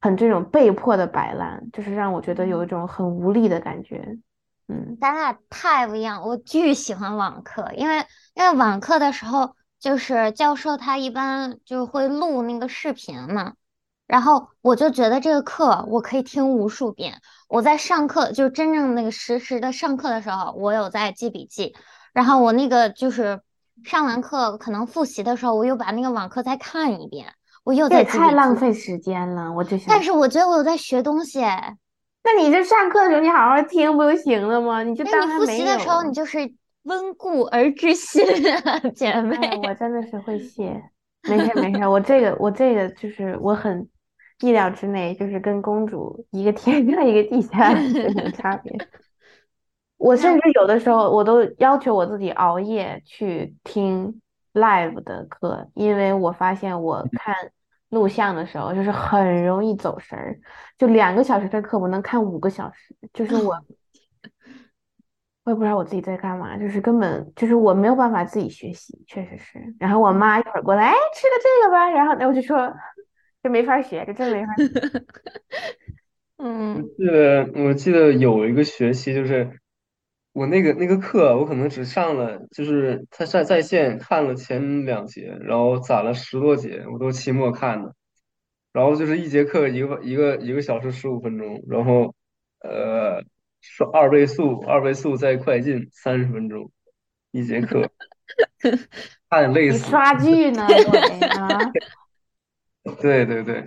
[0.00, 4.16] 很这种被迫的摆烂，就是让我觉得有一种很无力的感觉。
[4.68, 8.04] 嗯，咱俩太不一样，我巨喜欢网课，因为
[8.34, 13.54] 因为网课的时候，就是教授他一般就会录那个视频嘛，
[14.08, 17.20] 然后我就觉得这个课我可以听无数遍。
[17.48, 21.76] 我在上课，就是真正那个实时的上课的时候，我有在记笔记，
[22.12, 23.40] 然后我那个就是
[23.84, 27.26] 上完课可能复习的时候，我又把那个网课再看一遍，
[27.64, 28.32] 我又在也太。
[28.32, 34.82] 浪费时间了，我就想但是我觉得我有在学东西，那你这上课的时候你好好听不就行了吗？
[34.82, 36.12] 你就当你复习的时候，你。
[36.12, 36.38] 就是
[36.84, 39.36] 温故而知新啊， 姐妹。
[39.36, 40.82] 哎，我真的是会谢，
[41.28, 43.86] 没事没事，我这个我这个就是我很
[44.40, 47.74] 意料之内，就是跟公主一个天上一个地下
[48.34, 48.72] 差别。
[49.96, 54.20] 我甚至有的时候我都要求我自己熬夜去听
[54.54, 57.34] live 的课，因为我发现我看
[57.90, 60.38] 录像的时候就是很容易走神儿，
[60.78, 63.58] 就两个小时的课我能看五个小时，就是我
[65.44, 69.74] 我也不知道我自己在干嘛，就是根本就是我没有办法自己学习，确实是。
[69.80, 72.72] 然后我妈一会儿过来，哎，吃个这个吧，然后那我就说，
[73.42, 74.64] 这没法学，这真没法学。
[76.40, 79.58] 嗯记得我记得有一个学期，就是
[80.32, 87.94] 我那个那个课，我可能只上了，就是他在在线看了前两节，然后攒了十多节，我都期末看的。
[88.72, 92.14] 然后就是一节课一个一个一个小时十五分钟，然后
[92.60, 93.24] 呃
[93.60, 96.70] 刷二倍速，二倍速再快进三十分钟
[97.32, 97.90] 一节课，
[99.28, 99.90] 差点累你死。
[99.90, 101.58] 刷剧呢，对啊，
[103.00, 103.64] 对对对，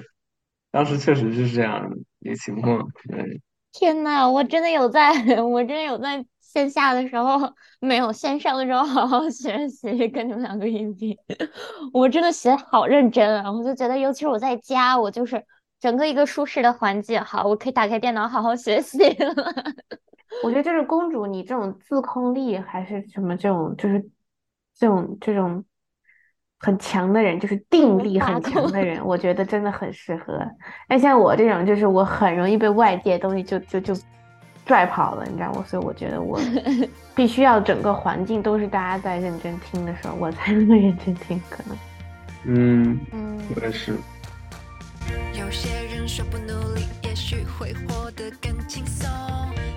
[0.71, 2.79] 当时确实是这样的一个情况。
[3.09, 3.41] 对，
[3.71, 5.11] 天呐，我真的有在，
[5.43, 7.39] 我真的有在线下的时候
[7.79, 11.17] 没有线上的时候好好学习，跟你们两个一比，
[11.93, 13.51] 我真的学好认真啊！
[13.51, 15.41] 我就觉得，尤其是我在家，我就是
[15.79, 19.33] 整个一个舒适的环境，好，我可以打开电脑好好学习了。
[20.43, 24.09] 我觉得就是公主，你这种自控力还是什么这种，就是
[24.73, 25.63] 这种这种
[26.61, 30.39] 很强的人，就是定力很强的人，我觉得真的很适合。
[30.87, 33.95] 但像我这种，就是我很容易被外界东西就就就
[34.65, 35.65] 拽跑了，你知道吗？
[35.67, 36.39] 所以我觉得我
[37.15, 41.41] 必须要整个环境都是大家在认真听的时候，我才能够认真听。
[41.49, 41.77] 可能
[42.45, 43.95] 嗯，嗯，我也是。
[45.33, 49.09] 有些人说不努力，也许会活得更轻松。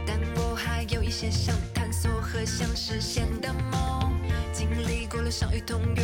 [0.06, 4.12] 但我还有一些想探索和想实现的梦。
[4.52, 6.02] 经历过了伤与痛，越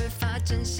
[0.51, 0.80] 发珍惜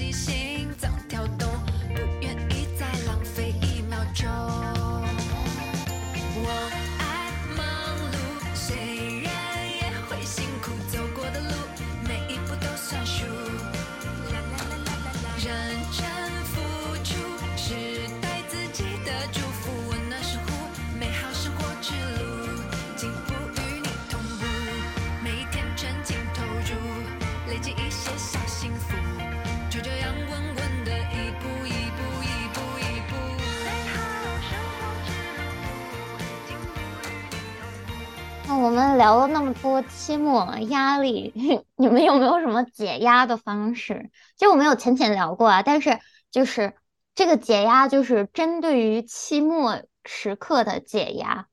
[38.59, 41.33] 我们聊了那么多期末压力，
[41.75, 44.11] 你们有没有什么解压的方式？
[44.37, 45.99] 其实我们有浅浅聊过啊，但是
[46.29, 46.73] 就是
[47.15, 51.47] 这个解压，就是针对于期末时刻的解压。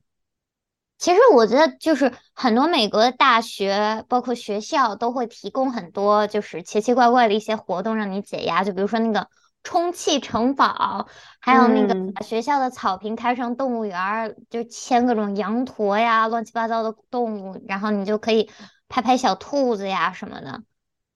[0.98, 8.64] 其实我觉得，就是很多美国的大学，包括学校，都会提供很多就是奇奇怪怪的一些活动让你解压。
[8.64, 9.28] 就比如说那个
[9.62, 11.06] 充气城堡，
[11.40, 18.50] 还有那个嗯把学校的草坪开成动物园儿，就牵各种羊驼呀、乱七八糟的动物，然后你就可以
[18.88, 20.62] 拍拍小兔子呀什么的。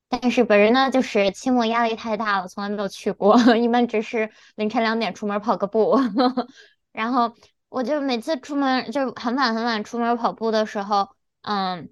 [0.09, 5.99] 但是本人呢，就是期末压力太大了，从来没有去过， 一般只是凌晨两点出门跑个步，
[6.93, 7.33] 然后
[7.71, 11.09] 我就每次出门就很晚很晚出门跑步的时候，
[11.41, 11.89] 嗯，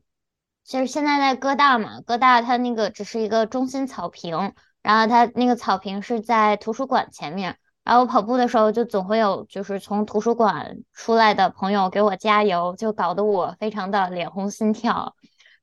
[0.64, 15.14] 就是现在在哥大嘛，哥大它那个只是一个中心草坪，然后它那个草坪是在图书馆前面，然后我跑步的时候就总会有就是从图书馆出来的朋友给我加油，就搞得我非常的脸红心跳。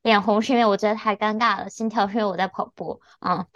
[0.03, 3.47] 脸红是因为我觉得太尴尬了，心跳是因为我在跑步啊，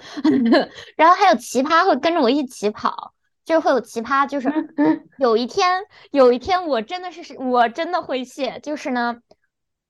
[0.98, 3.14] 然后还有奇葩会跟着我一起跑，
[3.46, 4.52] 就是会有奇葩，就是
[5.18, 9.18] 有一天，有一天我真的是我真的会谢，就是呢，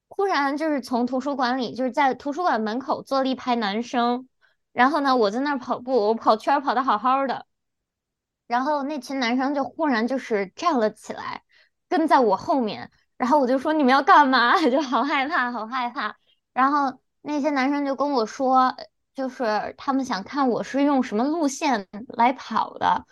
[0.08, 4.28] 忽然就是从图书馆里，就是在图书馆门口坐了一排男生，
[4.74, 7.46] 然后呢，我在那儿跑步，我跑圈跑的好好的，
[8.48, 11.44] 然后那群男生就忽然就是站了起来，
[11.90, 14.60] 跟在我后面，然后我就说你们要干嘛？
[14.70, 16.16] 就好害怕，好害怕。
[16.54, 18.76] 然后那些男生就跟我说，
[19.16, 23.06] 就是他们想看我是用什么路线来跑的。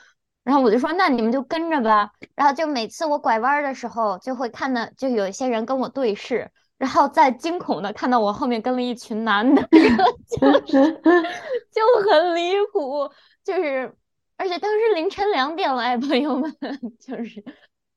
[0.43, 2.11] 然后我就说，那你们就跟着吧。
[2.35, 9.61] 然后就每次我拐弯的时候，就会看到，就有一些人跟我对视，然后再惊恐的看到我后面跟了一群男的，
[10.27, 11.01] 就 是
[11.69, 13.07] 就很离谱，
[13.43, 13.95] 就是
[14.37, 16.51] 而且当时凌晨两点了，哎，朋友们，
[16.99, 17.43] 就是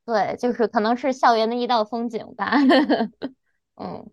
[0.05, 2.53] 对，就是可能是校园的一道风景吧，
[3.81, 4.11] 嗯。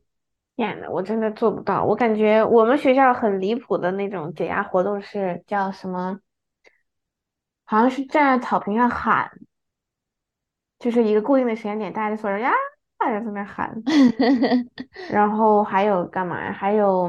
[0.55, 1.85] 天呐，我真的做不到。
[1.85, 6.19] 我感觉我们学校很离谱的那种解压活动是叫什么？
[7.63, 9.31] 好像是站在草坪上喊，
[10.77, 12.51] 就是一个固定的时间点，大家就所有人呀，
[12.99, 13.81] 大家在那喊。
[15.09, 16.51] 然后还有干嘛呀？
[16.51, 17.07] 还有，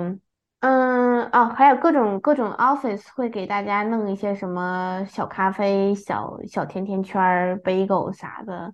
[0.60, 8.72] 嗯，哦，还有各种各种 office 会给大家弄一些什么小咖啡、小小甜甜圈儿、bagel 啥的，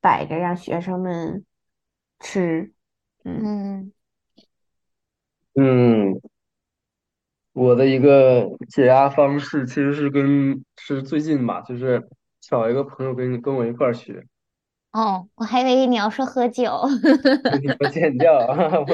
[0.00, 1.44] 摆着让学生们
[2.20, 2.72] 吃。
[3.24, 3.42] 嗯。
[3.84, 3.92] 嗯
[5.54, 6.20] 嗯，
[7.52, 12.06] 我的一个解压方式其实是跟是最近吧，就是
[12.40, 14.22] 找一个朋友跟跟我一块儿学，
[14.96, 16.72] 哦，我还以为你要说喝酒。
[17.60, 18.86] 你说见教啊，我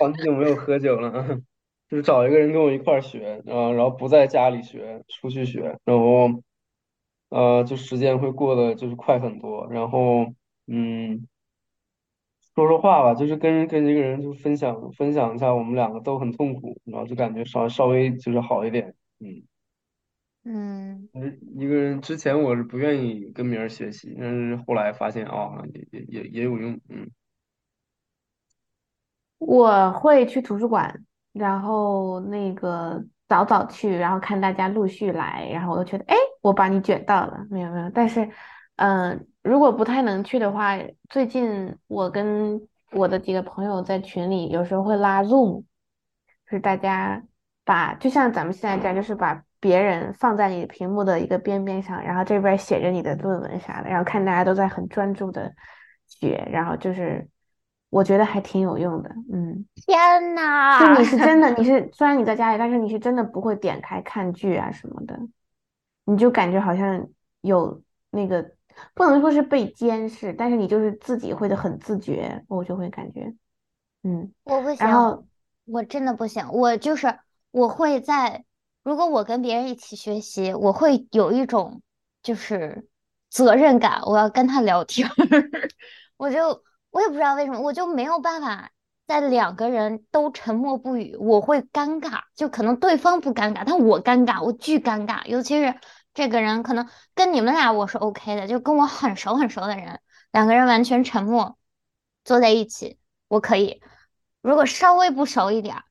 [0.00, 1.38] 好久没有喝酒了，
[1.86, 6.30] 就是找一个人跟我一块儿学，啊，然后不在家里学，出去学，然后
[7.28, 10.24] 呃，就时间会过得就是快很多，然后
[10.66, 11.28] 嗯，
[12.54, 19.42] 说说话吧，就是跟跟一个人就分享分享一下，我们两个都很痛苦，然后就感觉稍稍微就是好一点，嗯。
[20.44, 27.10] 嗯，嗯，一个人之前我是不愿意跟别人学习，但是后来发现啊，也也也也有用，嗯。
[29.38, 37.90] 我会去图书馆，然后那个早早去，然后看大家陆续来，然后我就觉得，哎，我把你卷到了，没有没有。
[37.90, 38.30] 但是，
[38.76, 40.78] 嗯、如果不太能去的话，
[41.08, 45.62] 最近我跟我的几个朋友在群里有时候会拉 Zoom，
[46.46, 47.24] 就是大家
[47.64, 55.54] 把就像咱们现在这样，就是把别人放在你屏幕的一个边边上，然后这边写着你的论文啥的，然后看大家都在很专注的
[56.08, 57.28] 学，然后就是
[57.88, 59.64] 我觉得还挺有用的，嗯。
[59.86, 60.36] 天
[60.80, 65.16] 就，你是真的， 你是虽然你在家里，但是你是真的不会点开看剧啊什么的，
[66.06, 67.06] 你就感觉好像
[67.42, 68.42] 有那个，
[68.94, 73.32] 不能说是被监视，但是你就是自己会的很自觉，我就会感觉，
[74.02, 75.24] 嗯，我不行，然后
[75.66, 76.48] 我真的不行。
[76.50, 77.18] 我就是
[77.50, 78.44] 我会在，
[78.82, 81.82] 如果我跟别人一起学习，我会有一种
[82.22, 82.88] 就是
[83.30, 85.14] 责任感，我要跟他聊天儿，
[86.16, 88.70] 我就我也不知道为什么，我就没有办法
[89.06, 95.74] 在两个人都沉默不语，我会尴尬，就可能对方不尴尬，但我尴尬，我巨尴尬，尤其是
[96.12, 100.00] 这个人可能跟你们俩我是 OK 的，就跟我很熟很熟的人，
[100.32, 101.56] 两个人完全沉默
[102.24, 103.80] 坐在一起，我可以。
[104.40, 105.84] 如果稍微不熟一点儿，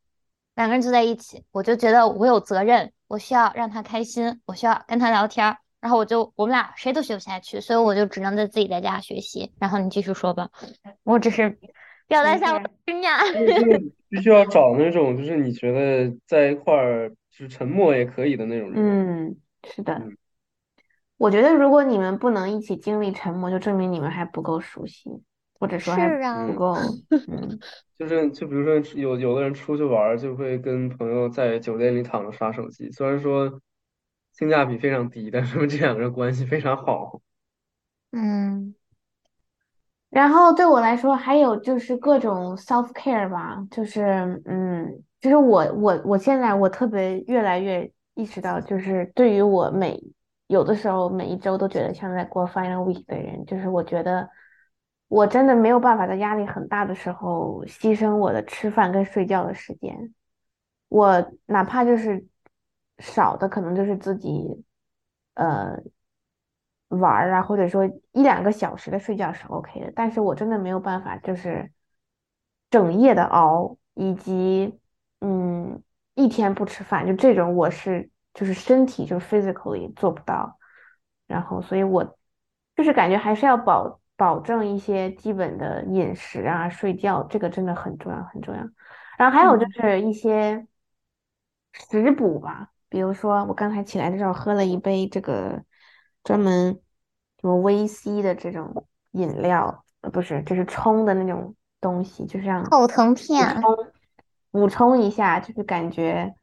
[0.55, 9.51] 两个人坐在一起，我就觉得我有责任，我需要让他开心，我需要跟他聊天儿，然后我就我们俩谁都学不下去，所以我就只能在自己在家学习。
[9.59, 10.49] 然后你继续说吧，
[11.03, 11.49] 我只是
[12.07, 13.11] 表达一下我的经验。
[14.11, 19.29] 必须要找那种，就是你觉得在一块儿就是沉默也可以的那种人。
[19.29, 20.17] 嗯，是的，嗯，
[21.15, 25.09] 我觉得如果你们不能一起经历沉默，就证明你们还不够熟悉，
[25.61, 26.75] 或者说还是啊，不嗯，够，
[27.31, 27.59] 嗯。
[27.97, 33.61] 就是就比如说有有的人出去玩，就会跟朋友在酒店里躺着刷手机，虽然说
[34.33, 37.21] 性价比非常低，但是这两个人关系非常好。
[38.11, 38.73] 嗯
[40.09, 44.03] 然后对我来说，还有就是各种 self care 吧，就是
[44.45, 49.97] 嗯，就是我我我现在我特别越来越意识到，就是对于我每
[50.47, 54.27] 有的时候每一周都觉得像在过 final week 的人，就是我觉得
[55.11, 60.13] 我真的没有办法在压力很大的时候牺牲我的吃饭跟睡觉的时间，
[60.87, 62.25] 我哪怕就是
[62.99, 64.63] 少的，可能就是自己
[65.33, 65.77] 呃
[66.87, 71.69] 玩儿啊，或者说一两个小时的睡觉是 OK 的，但是我真的没有办法，就是
[72.69, 74.79] 整夜的熬，以及
[75.19, 75.83] 嗯
[76.15, 80.57] 一天不吃饭，就这种我是就是身体就 physically 做不到，
[81.27, 82.17] 然后所以我
[82.77, 88.61] 就是感觉还是要保保证一些基本的饮食啊，睡觉，这个真的很重要很重要。
[89.17, 90.67] 然后还有就嗯是一些
[91.73, 95.63] 食补吧，比如说我刚才起来的时候喝了一杯这个
[96.23, 96.79] 专门
[97.39, 103.91] 什么维 C 的这种饮料，呃，不是，就是冲的那种东西，就是让后藤补片，充
[104.51, 106.35] 补充一下，就是感觉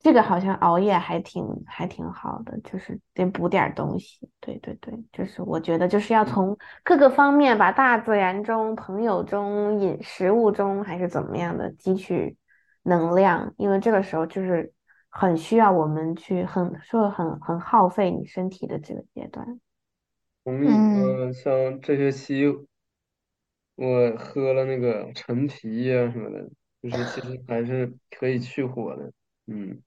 [0.00, 4.28] 这个好像熬夜还挺还挺好的，就是得补点儿东西。
[4.40, 12.36] 对对对，就是我觉得就是要从各个方面把大自然中、朋友中、饮食物中还是怎么样的汲取
[12.84, 14.72] 能量，因为这个时候就是
[15.08, 19.60] 很需要我们去很说很很耗费你身体的这个阶段。
[20.44, 20.68] 同意。
[20.68, 22.44] 嗯呃，像这学期
[23.74, 26.48] 我喝了那个陈皮呀、什么的，
[26.82, 29.12] 就是其实还是可以去火的。
[29.46, 29.82] 嗯，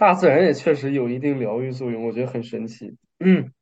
[0.00, 2.96] 大自然也确实有一定疗愈作用，我觉得很神奇。
[3.18, 3.52] 嗯，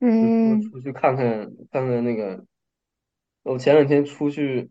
[0.00, 2.42] 嗯出去看看看看那个，
[3.42, 4.70] 我前两天出去，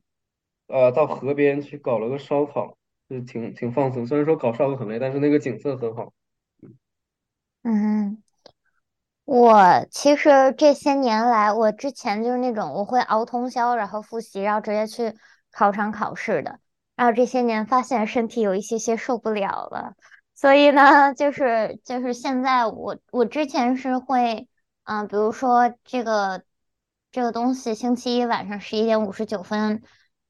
[0.65, 4.07] 呃，到河边去搞了个烧烤，就挺挺放松。
[4.07, 6.11] 虽然说搞烧烤很累，但是那个景色很好。
[7.61, 8.23] 嗯。
[9.25, 15.13] 我其实这些年来，我之前就是那种我会熬通宵，然后复习，然后直接去
[15.51, 16.59] 考场考试的。
[16.95, 19.93] 然后这些年发现身体有一些些受不了了，
[20.41, 24.47] 所以呢，就是就是现在我我之前是会，
[24.85, 26.41] 嗯、比如说这个
[27.11, 29.83] 这个东西星期一晚上十一点五十九分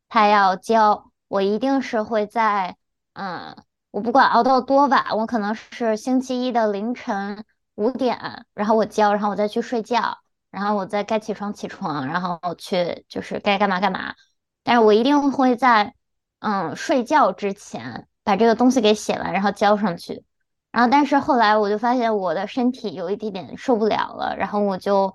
[0.09, 2.76] 他要交，我一定是会在
[3.14, 3.55] 嗯。
[3.91, 7.45] 我不管熬到多晚，我可能是星期一的凌晨
[7.76, 10.18] 五点，然后我交，然后我再去睡觉。
[10.49, 14.16] 然后我再该起床起床，然后去就是该干嘛干嘛。
[14.64, 15.93] 但是我一定会在
[16.39, 20.24] 嗯睡觉之前把这个东西给写完，然后交上去。
[20.72, 25.14] 然后但是后来我就发现我的身体有一点点受不了了，然后我就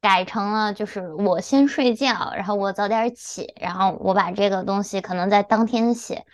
[0.00, 6.24] 改成了就是我先睡觉，然后我早点起，然后我把这个东西可能在当天写。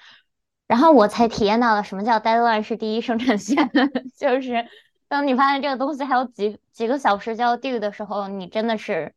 [0.66, 3.70] 然后我才体验到了什么叫 deadline 是第一生产线，
[4.16, 4.66] 就是
[5.08, 9.12] 当你发现这个东西还有几几个小时就要 due 的时候，你真的是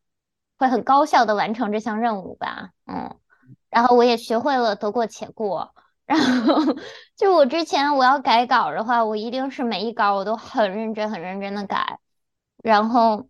[0.58, 3.16] 会很高效的完成这项任务吧，嗯。
[3.70, 5.74] 然后我也学会了得过且过，
[6.08, 6.56] 然后
[7.16, 12.00] 就我之前我要改稿的话，我一定是每一稿我都很认真很认真的改，
[12.64, 13.30] 然后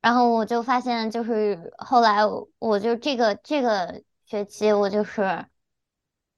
[0.00, 2.20] 然后我就发现就是后来
[2.58, 5.46] 我就这个这个学期我就是。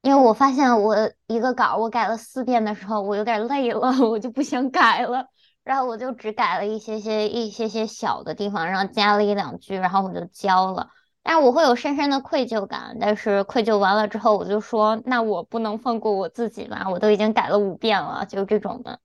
[0.03, 0.95] 因为我发现我
[1.26, 5.28] 一个稿我改了四遍的时候，我有点累了， 我就不想改了，
[5.64, 10.89] 然后我就只改了一些些一些些小的地方，然后加了一两句，然后我就交了。
[11.22, 16.88] 但我会有深深的愧疚感，但是愧疚完了之后，我就说，那我不能放过我自己吧？
[16.90, 19.00] 我都已经改了五遍了，就这种的。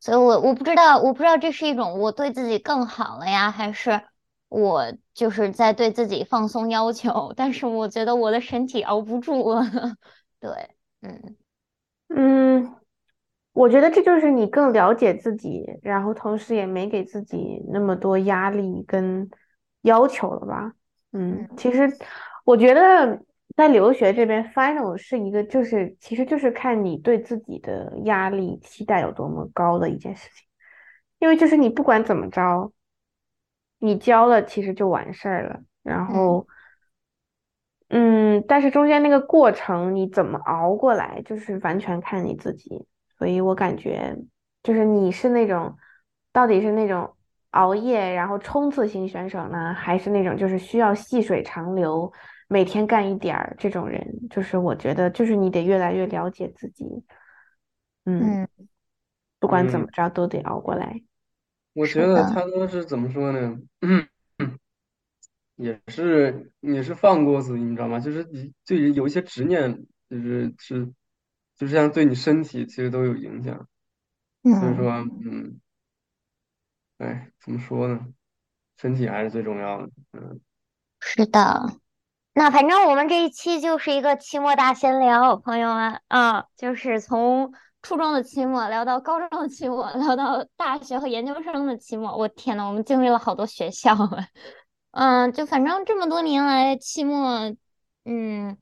[0.00, 4.00] 所以我我不知道，我不知道这是一种我对自己更好了呀，还是
[4.48, 7.34] 我就是在对自己放松要求？
[7.36, 9.62] 但是我觉得我的身体熬不住了。
[10.40, 10.70] 对，
[11.02, 11.36] 嗯
[12.08, 12.76] 嗯，
[13.52, 19.28] 我觉得这就是你更了解自己，然后同时也没给自己那么多压力跟
[19.82, 20.74] 要求了吧？
[21.12, 21.90] 嗯，其实
[22.44, 23.22] 我觉得
[23.56, 30.46] 在留学这边，final 是一个，就是其实就是看你对自己的压力期待有多么高的一件事情，
[31.18, 32.72] 因为就是你不管怎么着，
[33.78, 36.46] 你交了其实就完事儿了，然后。
[37.90, 42.86] 嗯，但是中间那个过程你怎么熬过来，就是完全看你自己。
[43.16, 44.14] 所以我感觉，
[44.62, 45.74] 就是你是那种，
[46.30, 47.16] 到底是那种
[47.58, 52.12] 熬夜然后冲刺型选手呢，还是那种就是需要细水长流，
[52.46, 54.00] 每天干一点儿这种人？
[54.30, 56.84] 就是我觉得，就是你得越来越了解自己。
[58.04, 58.46] 嗯，
[59.40, 61.02] 不管怎么着都得熬过来。
[61.74, 63.58] 我觉得他都是怎么说呢？
[65.56, 67.98] 也是，也是放过自己，你知道吗？
[67.98, 70.86] 就是你对于有一些执念，就是是，
[71.56, 73.68] 就是像对你身体其实都有影响。
[74.44, 74.92] 所以说，
[75.24, 75.60] 嗯，
[76.98, 78.00] 哎，怎么说呢？
[78.76, 79.90] 身体还是最重要的。
[80.12, 80.40] 嗯，
[81.00, 81.72] 是的。
[82.32, 92.16] 那反正我们这一期就是一个期末大闲聊，朋友们啊，就是从初中的期末聊到高中的期末，聊到大学和研究生的期末。
[92.16, 94.28] 我天呐，我们经历了好多学校啊。
[94.92, 97.56] 嗯，就反正这么多年来，期末，
[98.04, 98.56] 嗯，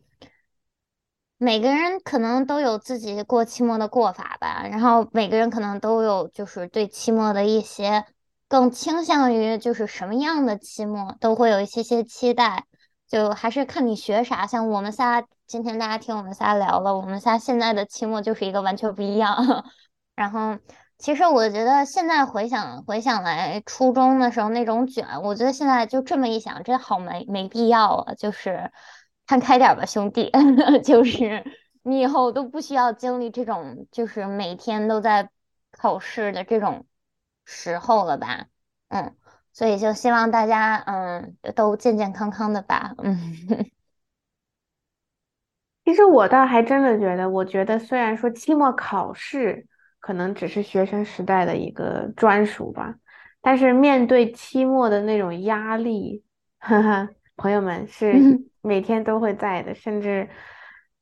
[1.37, 4.67] 每个人可能都有自己过期末的过法吧。
[4.67, 8.07] 然后每个人可能都有就是对期末的一些
[8.49, 12.65] 更倾向于就是什么样的期末都会有一些些期待。
[13.09, 14.47] 就还是看你学啥。
[14.47, 19.37] 像我们仨今天大家听我们仨聊了，我们仨现在的期末就是一个完全不一样。
[20.15, 20.59] 然后。
[20.99, 28.15] 其实我觉得现在回想回想来，初中的时候那种卷，我觉得现在就这么一想，真好没没必要啊。
[28.15, 28.73] 就是
[29.27, 30.33] 看开点吧，兄弟。
[30.83, 31.45] 就是
[31.83, 35.29] 你以后都不需要经历这种，就是每天都在
[35.71, 36.87] 考试的这种
[37.47, 38.49] 时候了吧？
[38.89, 39.17] 嗯，
[39.55, 42.93] 所以就希望大家嗯都健健康康的吧。
[42.99, 43.17] 嗯，
[45.87, 49.67] 其实我倒还真的觉得，我觉得虽然说期末考试。
[49.99, 52.95] 可能只是学生时代的一个专属吧，
[53.41, 56.23] 但是面对期末的那种压力，
[56.61, 58.13] 哈哈，朋友们是
[58.63, 60.29] 每天都会在的，甚至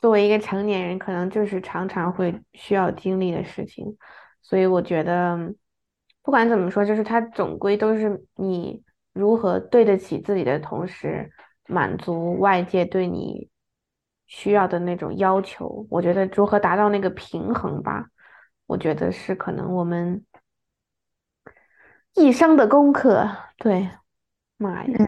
[0.01, 3.95] 作为一个成年人，可能就是常常会需要经历的事情。
[4.41, 5.37] 所以我觉得，
[6.25, 11.31] 不管怎么说，就是它总归都是你如何对得起自己的同时，
[11.69, 13.51] 满足外界对你
[14.27, 15.87] 需要的那种要求。
[15.91, 18.07] 我觉得如何达到那个平衡吧。
[18.67, 20.25] 我觉得是可能我们
[22.15, 23.29] 一生的功课。
[23.59, 23.91] 对，
[24.57, 24.99] 妈呀！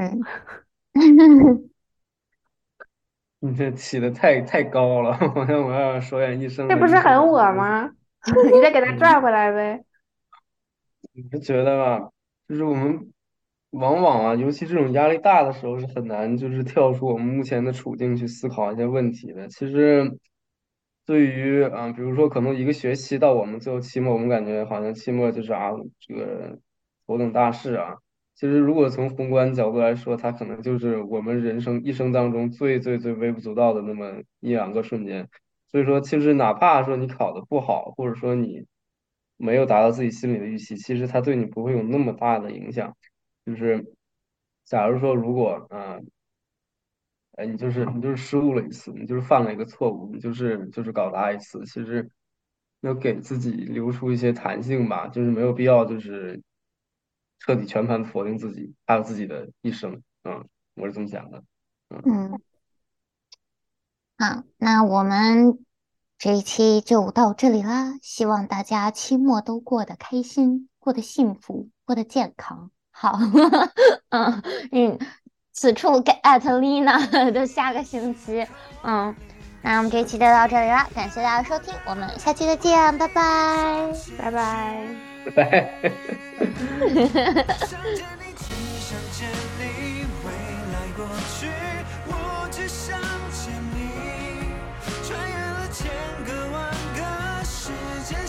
[3.41, 6.69] 你这起的太太高了，好像我要说点一生。
[6.69, 7.91] 这不是很我吗？
[8.53, 9.83] 你再给他拽回来呗。
[11.17, 12.11] 你不觉得吗？
[12.47, 13.11] 就是我们
[13.71, 19.49] 往往啊，尤其这种压力大的时候，是很难就是跳出我们目前的处境去思考一些问题的。
[19.49, 20.19] 其实。
[21.07, 26.59] 对于啊，比如说可能一个学期到我们最后期末，我们感觉好像期末就是啊，这个
[27.07, 27.95] 头等大事啊。
[28.35, 35.29] 其实如果从宏观角度来说，它可能就是我们人生一生当中最最最微不足道的那么一两个瞬间。
[35.71, 38.67] 所以说，其实哪怕说你考的不好，或者说你
[39.37, 42.97] 没有达到自己心里的预期，其实它对你不会有那么大的影响。
[43.45, 43.95] 就是
[44.64, 46.07] 假如说如果嗯。
[47.39, 52.09] 哎，你就是你就是失误了一次，你就是犯了一个错误，你就是就是搞砸一次，其实
[52.80, 56.43] 要给自己留出一些弹性吧，就是没有必要就是
[57.41, 61.45] 彻底全盘否定自己，还有自己的一生，嗯，我是这么想的，
[61.91, 62.41] 嗯，嗯，
[64.16, 65.59] 好，那我们
[66.19, 72.71] 这一期就到这里啦，希望大家期末都过得开心，过得幸福，过得健康。
[72.91, 73.19] 好，
[74.09, 74.43] 嗯
[74.73, 74.99] 嗯，
[75.53, 76.99] 此处给艾特丽娜
[77.31, 78.47] 的下个星期，
[78.83, 79.14] 嗯，
[79.62, 83.93] 那我们这一期就到这里啦，感谢大家收听，我们下期再见，拜拜。
[84.19, 84.87] 拜拜。
[85.27, 85.93] 拜拜。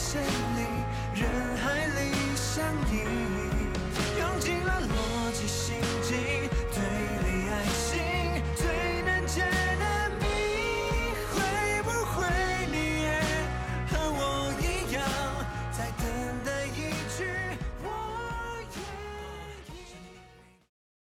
[0.08, 0.57] say